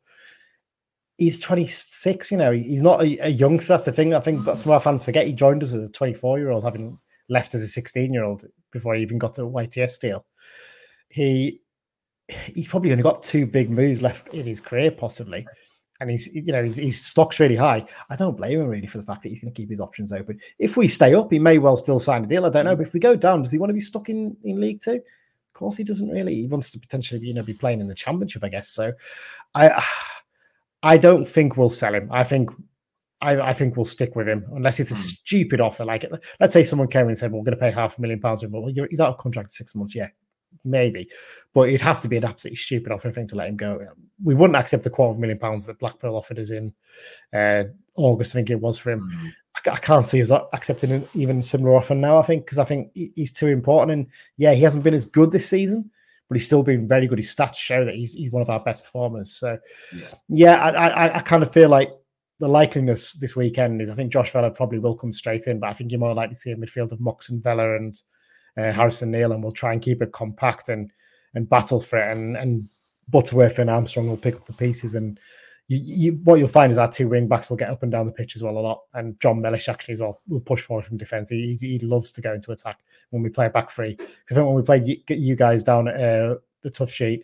He's 1.17 1.41
26. 1.41 2.31
You 2.31 2.37
know, 2.37 2.53
he's 2.53 2.83
not 2.83 3.01
a, 3.01 3.27
a 3.27 3.29
youngster. 3.31 3.73
That's 3.73 3.87
the 3.87 3.93
thing. 3.93 4.15
I 4.15 4.21
think 4.21 4.45
that's 4.45 4.67
what 4.67 4.73
mm. 4.73 4.75
our 4.75 4.81
fans 4.81 5.03
forget. 5.03 5.27
He 5.27 5.33
joined 5.33 5.63
us 5.63 5.73
as 5.73 5.89
a 5.89 5.93
24 5.93 6.39
year 6.39 6.51
old, 6.51 6.65
having 6.65 6.99
left 7.31 7.55
as 7.55 7.63
a 7.63 7.67
16 7.67 8.13
year 8.13 8.25
old 8.25 8.45
before 8.73 8.95
he 8.95 9.03
even 9.03 9.19
got 9.19 9.35
to 9.35 9.43
YTS 9.43 9.99
deal. 9.99 10.27
He 11.09 11.63
he's 12.29 12.69
probably 12.69 12.93
only 12.93 13.03
got 13.03 13.23
two 13.23 13.47
big 13.47 13.71
moves 13.71 14.03
left 14.03 14.29
in 14.29 14.47
his 14.47 14.61
career, 14.61 14.91
possibly. 14.91 15.47
And 16.03 16.11
he's, 16.11 16.35
you 16.35 16.53
know, 16.53 16.63
his, 16.63 16.77
his 16.77 17.01
stock's 17.01 17.41
really 17.41 17.57
high. 17.57 17.87
I 18.11 18.17
don't 18.17 18.37
blame 18.37 18.61
him 18.61 18.69
really 18.69 18.87
for 18.87 18.99
the 18.99 19.05
fact 19.05 19.23
that 19.23 19.31
he's 19.31 19.41
going 19.41 19.53
to 19.53 19.61
keep 19.61 19.71
his 19.71 19.81
options 19.81 20.13
open. 20.13 20.41
If 20.59 20.77
we 20.77 20.89
stay 20.89 21.15
up, 21.15 21.33
he 21.33 21.39
may 21.39 21.59
well 21.59 21.77
still 21.77 21.99
sign 21.99 22.25
a 22.25 22.27
deal. 22.27 22.45
I 22.45 22.51
don't 22.51 22.65
know. 22.65 22.77
But 22.77 22.87
if 22.87 22.93
we 22.93 23.01
go 23.01 23.17
down, 23.17 23.43
does 23.43 23.53
he 23.53 23.59
want 23.59 23.71
to 23.71 23.75
be 23.75 23.81
stuck 23.81 24.09
in, 24.09 24.37
in 24.45 24.61
League 24.61 24.81
Two? 24.83 24.97
Of 24.97 25.53
course, 25.55 25.77
he 25.77 25.85
doesn't 25.85 26.09
really. 26.09 26.35
He 26.35 26.47
wants 26.47 26.71
to 26.71 26.79
potentially, 26.79 27.27
you 27.27 27.35
know, 27.35 27.43
be 27.43 27.55
playing 27.55 27.81
in 27.81 27.89
the 27.89 27.95
Championship, 27.95 28.45
I 28.45 28.49
guess. 28.49 28.69
So, 28.69 28.93
I, 29.55 29.83
I 30.83 30.99
don't 30.99 31.27
think 31.27 31.57
we'll 31.57 31.71
sell 31.71 31.95
him. 31.95 32.09
I 32.11 32.25
think 32.25 32.51
I, 33.23 33.41
I, 33.41 33.53
think 33.53 33.77
we'll 33.77 33.85
stick 33.85 34.17
with 34.17 34.29
him 34.29 34.45
unless 34.53 34.81
it's 34.81 34.91
a 34.91 34.95
hmm. 34.95 35.01
stupid 35.01 35.61
offer. 35.61 35.85
Like, 35.85 36.11
let's 36.41 36.53
say 36.53 36.65
someone 36.65 36.89
came 36.89 37.07
and 37.07 37.17
said, 37.17 37.31
well, 37.31 37.41
"We're 37.41 37.45
going 37.45 37.57
to 37.57 37.61
pay 37.61 37.71
half 37.71 37.97
a 37.99 38.01
million 38.01 38.21
pounds 38.21 38.41
for 38.41 38.47
him." 38.47 38.53
Well, 38.53 38.73
he's 38.91 39.01
out 39.01 39.11
of 39.11 39.19
contract 39.19 39.53
six 39.53 39.75
months. 39.75 39.95
Yeah, 39.95 40.09
maybe, 40.65 41.09
but 41.55 41.69
it'd 41.69 41.81
have 41.81 42.01
to 42.03 42.09
be 42.09 42.17
an 42.17 42.25
absolutely 42.25 42.57
stupid 42.57 42.93
offer 42.93 43.11
thing 43.11 43.27
to 43.29 43.37
let 43.37 43.49
him 43.49 43.57
go. 43.57 43.81
We 44.23 44.35
wouldn't 44.35 44.57
accept 44.57 44.85
the 44.85 44.91
quarter 44.91 45.11
of 45.13 45.19
a 45.19 45.21
million 45.21 45.39
pounds 45.39 45.67
that 45.67 45.79
Blackpool 45.79 46.17
offered 46.17 46.39
us 46.39 46.51
in 46.51 46.73
uh, 47.33 47.65
August. 47.97 48.35
I 48.35 48.39
think 48.39 48.51
it 48.51 48.61
was 48.61 48.79
for 48.79 48.93
him. 48.93 49.11
Mm. 49.13 49.33
I, 49.67 49.71
I, 49.73 49.77
can't 49.77 50.05
see 50.05 50.23
us 50.23 50.31
accepting 50.53 50.93
an 50.93 51.09
even 51.15 51.43
similar 51.43 51.75
offer 51.75 51.95
now. 51.95 52.19
I 52.19 52.23
think 52.23 52.45
because 52.45 52.59
I 52.59 52.65
think 52.65 52.91
he's 52.95 53.33
too 53.33 53.49
important, 53.49 53.93
and 53.93 54.07
yeah, 54.37 54.55
he 54.55 54.63
hasn't 54.63 54.85
been 54.85 54.95
as 54.95 55.07
good 55.07 55.31
this 55.31 55.49
season, 55.49 55.91
but 56.29 56.37
he's 56.37 56.47
still 56.47 56.63
been 56.63 56.87
very 56.87 57.07
good. 57.07 57.19
His 57.19 57.35
stats 57.35 57.57
show 57.57 57.85
that 57.85 57.95
he's 57.95 58.15
he's 58.15 58.33
one 58.33 58.43
of 58.43 58.51
our 58.51 58.61
best 58.61 58.85
performers. 58.85 59.33
So 59.33 59.59
yeah, 59.95 60.09
yeah 60.29 60.57
I, 60.57 60.89
I, 60.89 61.17
I 61.17 61.21
kind 61.21 61.43
of 61.43 61.53
feel 61.53 61.69
like 61.69 61.91
the 62.43 62.49
likeliness 62.49 63.19
this 63.21 63.37
weekend 63.37 63.81
is 63.81 63.91
I 63.91 63.95
think 63.95 64.11
Josh 64.11 64.33
Vela 64.33 64.51
probably 64.51 64.79
will 64.79 64.97
come 64.97 65.13
straight 65.13 65.47
in, 65.47 65.61
but 65.61 65.69
I 65.69 65.75
think 65.75 65.91
you're 65.91 66.01
more 66.01 66.15
likely 66.15 66.35
to 66.35 66.41
see 66.41 66.51
a 66.51 66.57
midfield 66.57 66.91
of 66.91 67.01
Moxon 67.01 67.41
Vela 67.41 67.77
and 67.77 67.95
uh, 68.57 68.73
Harrison 68.73 69.11
Neal, 69.11 69.33
and 69.33 69.43
we'll 69.43 69.53
try 69.53 69.73
and 69.73 69.83
keep 69.83 70.03
it 70.03 70.13
compact 70.13 70.69
and 70.69 70.91
and 71.35 71.49
battle 71.49 71.81
for 71.81 71.99
it. 71.99 72.17
And 72.17 72.37
and 72.37 72.69
Butterworth 73.09 73.59
and 73.59 73.71
Armstrong 73.71 74.09
will 74.09 74.17
pick 74.17 74.35
up 74.35 74.47
the 74.47 74.53
pieces. 74.53 74.95
And 74.95 75.19
you, 75.69 75.81
you, 75.83 76.13
what 76.25 76.39
you'll 76.39 76.49
find 76.49 76.73
is 76.73 76.79
our 76.79 76.91
two 76.91 77.09
wing 77.09 77.29
backs 77.29 77.51
will 77.51 77.57
get 77.57 77.71
up 77.71 77.83
and 77.83 77.93
down 77.93 78.07
the 78.07 78.13
pitch 78.13 78.37
as 78.37 78.43
well 78.43 78.59
a 78.59 78.61
lot. 78.61 78.83
And 78.95 79.19
Jon 79.21 79.41
Mellish 79.41 79.69
actually 79.69 79.93
as 79.93 80.01
well 80.01 80.21
will 80.29 80.41
push 80.41 80.63
forward 80.63 80.85
from 80.85 80.97
defence. 80.97 81.31
He, 81.31 81.57
he 81.61 81.79
loves 81.81 82.13
to 82.13 82.21
go 82.21 82.33
into 82.33 82.53
attack 82.53 82.81
when 83.11 83.23
we 83.23 83.29
play 83.29 83.49
back 83.49 83.71
free. 83.71 83.97
I 84.01 84.35
think 84.35 84.47
when 84.47 84.55
we 84.55 84.63
played 84.63 84.87
you, 84.87 84.97
you 85.09 85.37
guys 85.37 85.63
down 85.63 85.89
at 85.89 85.97
uh, 85.97 86.37
the 86.63 86.71
Toughsheet, 86.71 87.23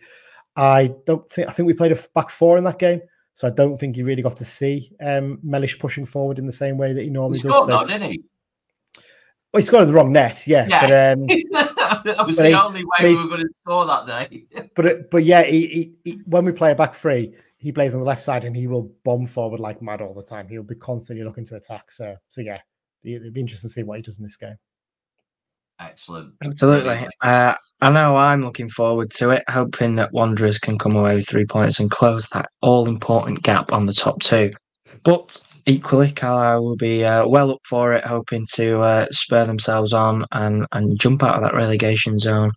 I 0.55 0.93
don't 1.05 1.29
think 1.29 1.47
I 1.47 1.51
think 1.51 1.67
we 1.67 1.73
played 1.73 1.91
a 1.91 1.99
back 2.13 2.29
four 2.29 2.57
in 2.57 2.63
that 2.65 2.79
game. 2.79 3.01
So 3.33 3.47
I 3.47 3.51
don't 3.51 3.77
think 3.77 3.95
he 3.95 4.03
really 4.03 4.21
got 4.21 4.35
to 4.37 4.45
see 4.45 4.91
um, 4.99 5.39
Mellish 5.41 5.79
pushing 5.79 6.05
forward 6.05 6.39
in 6.39 6.45
the 6.45 6.51
same 6.51 6.77
way 6.77 6.91
that 6.91 7.03
he 7.03 7.09
normally 7.09 7.39
he 7.39 7.47
does. 7.47 7.67
So, 7.67 7.85
didn't 7.85 8.11
he? 8.11 8.23
Well, 9.51 9.59
he 9.59 9.65
scored 9.65 9.83
in 9.83 9.87
the 9.87 9.95
wrong 9.95 10.11
net, 10.11 10.45
yeah. 10.45 10.67
yeah. 10.69 11.15
But, 11.15 11.19
um, 11.19 11.25
that 12.05 12.25
was 12.25 12.37
the 12.37 12.49
he, 12.49 12.53
only 12.53 12.83
way 12.83 13.13
we 13.13 13.15
were 13.15 13.29
going 13.29 13.41
to 13.41 13.49
score 13.61 13.85
that 13.85 14.05
day. 14.05 14.45
but 14.75 15.09
but 15.09 15.23
yeah, 15.23 15.43
he, 15.43 15.67
he, 15.67 15.93
he, 16.03 16.21
when 16.25 16.45
we 16.45 16.51
play 16.51 16.71
a 16.71 16.75
back 16.75 16.93
three, 16.93 17.33
he 17.57 17.71
plays 17.71 17.93
on 17.95 17.99
the 17.99 18.05
left 18.05 18.21
side 18.21 18.45
and 18.45 18.55
he 18.55 18.67
will 18.67 18.91
bomb 19.03 19.25
forward 19.25 19.59
like 19.59 19.81
mad 19.81 20.01
all 20.01 20.13
the 20.13 20.23
time. 20.23 20.47
He'll 20.47 20.61
be 20.61 20.75
constantly 20.75 21.25
looking 21.25 21.45
to 21.45 21.55
attack. 21.55 21.91
So 21.91 22.15
so 22.27 22.41
yeah, 22.41 22.59
it'd 23.03 23.33
be 23.33 23.39
interesting 23.39 23.69
to 23.69 23.73
see 23.73 23.83
what 23.83 23.97
he 23.97 24.03
does 24.03 24.19
in 24.19 24.23
this 24.23 24.37
game. 24.37 24.57
Excellent. 25.79 26.33
Absolutely. 26.43 27.07
Uh, 27.21 27.55
I 27.81 27.89
know 27.89 28.15
I'm 28.17 28.41
looking 28.41 28.69
forward 28.69 29.11
to 29.11 29.29
it, 29.29 29.43
hoping 29.49 29.95
that 29.95 30.11
Wanderers 30.11 30.59
can 30.59 30.77
come 30.77 30.95
away 30.95 31.15
with 31.15 31.27
three 31.27 31.45
points 31.45 31.79
and 31.79 31.89
close 31.89 32.27
that 32.29 32.49
all 32.61 32.87
important 32.87 33.43
gap 33.43 33.71
on 33.71 33.85
the 33.85 33.93
top 33.93 34.21
two. 34.21 34.51
But 35.03 35.41
equally, 35.69 36.11
Carlisle 36.11 36.63
will 36.63 36.75
be 36.75 37.05
uh, 37.05 37.27
well 37.27 37.51
up 37.51 37.61
for 37.63 37.93
it, 37.93 38.03
hoping 38.03 38.45
to 38.53 38.79
uh, 38.79 39.05
spur 39.11 39.45
themselves 39.45 39.93
on 39.93 40.25
and, 40.31 40.65
and 40.71 40.99
jump 40.99 41.23
out 41.23 41.35
of 41.35 41.41
that 41.41 41.53
relegation 41.53 42.17
zone 42.17 42.51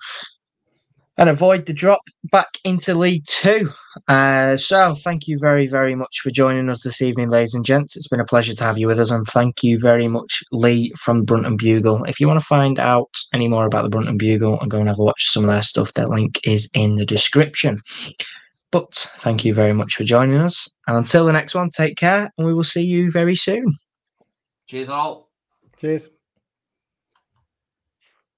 and 1.18 1.28
avoid 1.28 1.66
the 1.66 1.72
drop 1.72 2.00
back 2.30 2.48
into 2.64 2.94
League 2.94 3.24
Two. 3.26 3.70
Uh, 4.08 4.56
so, 4.56 4.94
thank 4.94 5.28
you 5.28 5.38
very, 5.38 5.66
very 5.66 5.94
much 5.94 6.20
for 6.22 6.30
joining 6.30 6.70
us 6.70 6.82
this 6.82 7.02
evening, 7.02 7.28
ladies 7.28 7.54
and 7.54 7.64
gents. 7.64 7.96
It's 7.96 8.08
been 8.08 8.20
a 8.20 8.24
pleasure 8.24 8.54
to 8.54 8.64
have 8.64 8.78
you 8.78 8.86
with 8.86 8.98
us, 8.98 9.10
and 9.10 9.26
thank 9.26 9.62
you 9.62 9.78
very 9.78 10.08
much, 10.08 10.42
Lee 10.50 10.92
from 10.98 11.24
Brunton 11.24 11.56
Bugle. 11.56 12.04
If 12.04 12.18
you 12.18 12.26
want 12.26 12.40
to 12.40 12.46
find 12.46 12.78
out 12.78 13.10
any 13.34 13.46
more 13.46 13.66
about 13.66 13.82
the 13.82 13.90
Brunton 13.90 14.16
Bugle 14.16 14.58
and 14.60 14.70
go 14.70 14.78
and 14.78 14.88
have 14.88 14.98
a 14.98 15.04
watch 15.04 15.28
some 15.28 15.44
of 15.44 15.50
their 15.50 15.62
stuff, 15.62 15.92
their 15.92 16.08
link 16.08 16.40
is 16.44 16.70
in 16.72 16.94
the 16.94 17.04
description. 17.04 17.78
But 18.72 18.94
thank 19.18 19.44
you 19.44 19.54
very 19.54 19.74
much 19.74 19.94
for 19.94 20.04
joining 20.04 20.38
us. 20.38 20.68
And 20.86 20.96
until 20.96 21.26
the 21.26 21.32
next 21.32 21.54
one, 21.54 21.68
take 21.68 21.96
care 21.96 22.32
and 22.36 22.46
we 22.46 22.54
will 22.54 22.64
see 22.64 22.82
you 22.82 23.10
very 23.10 23.36
soon. 23.36 23.74
Cheers, 24.66 24.88
all. 24.88 25.28
Cheers. 25.78 26.08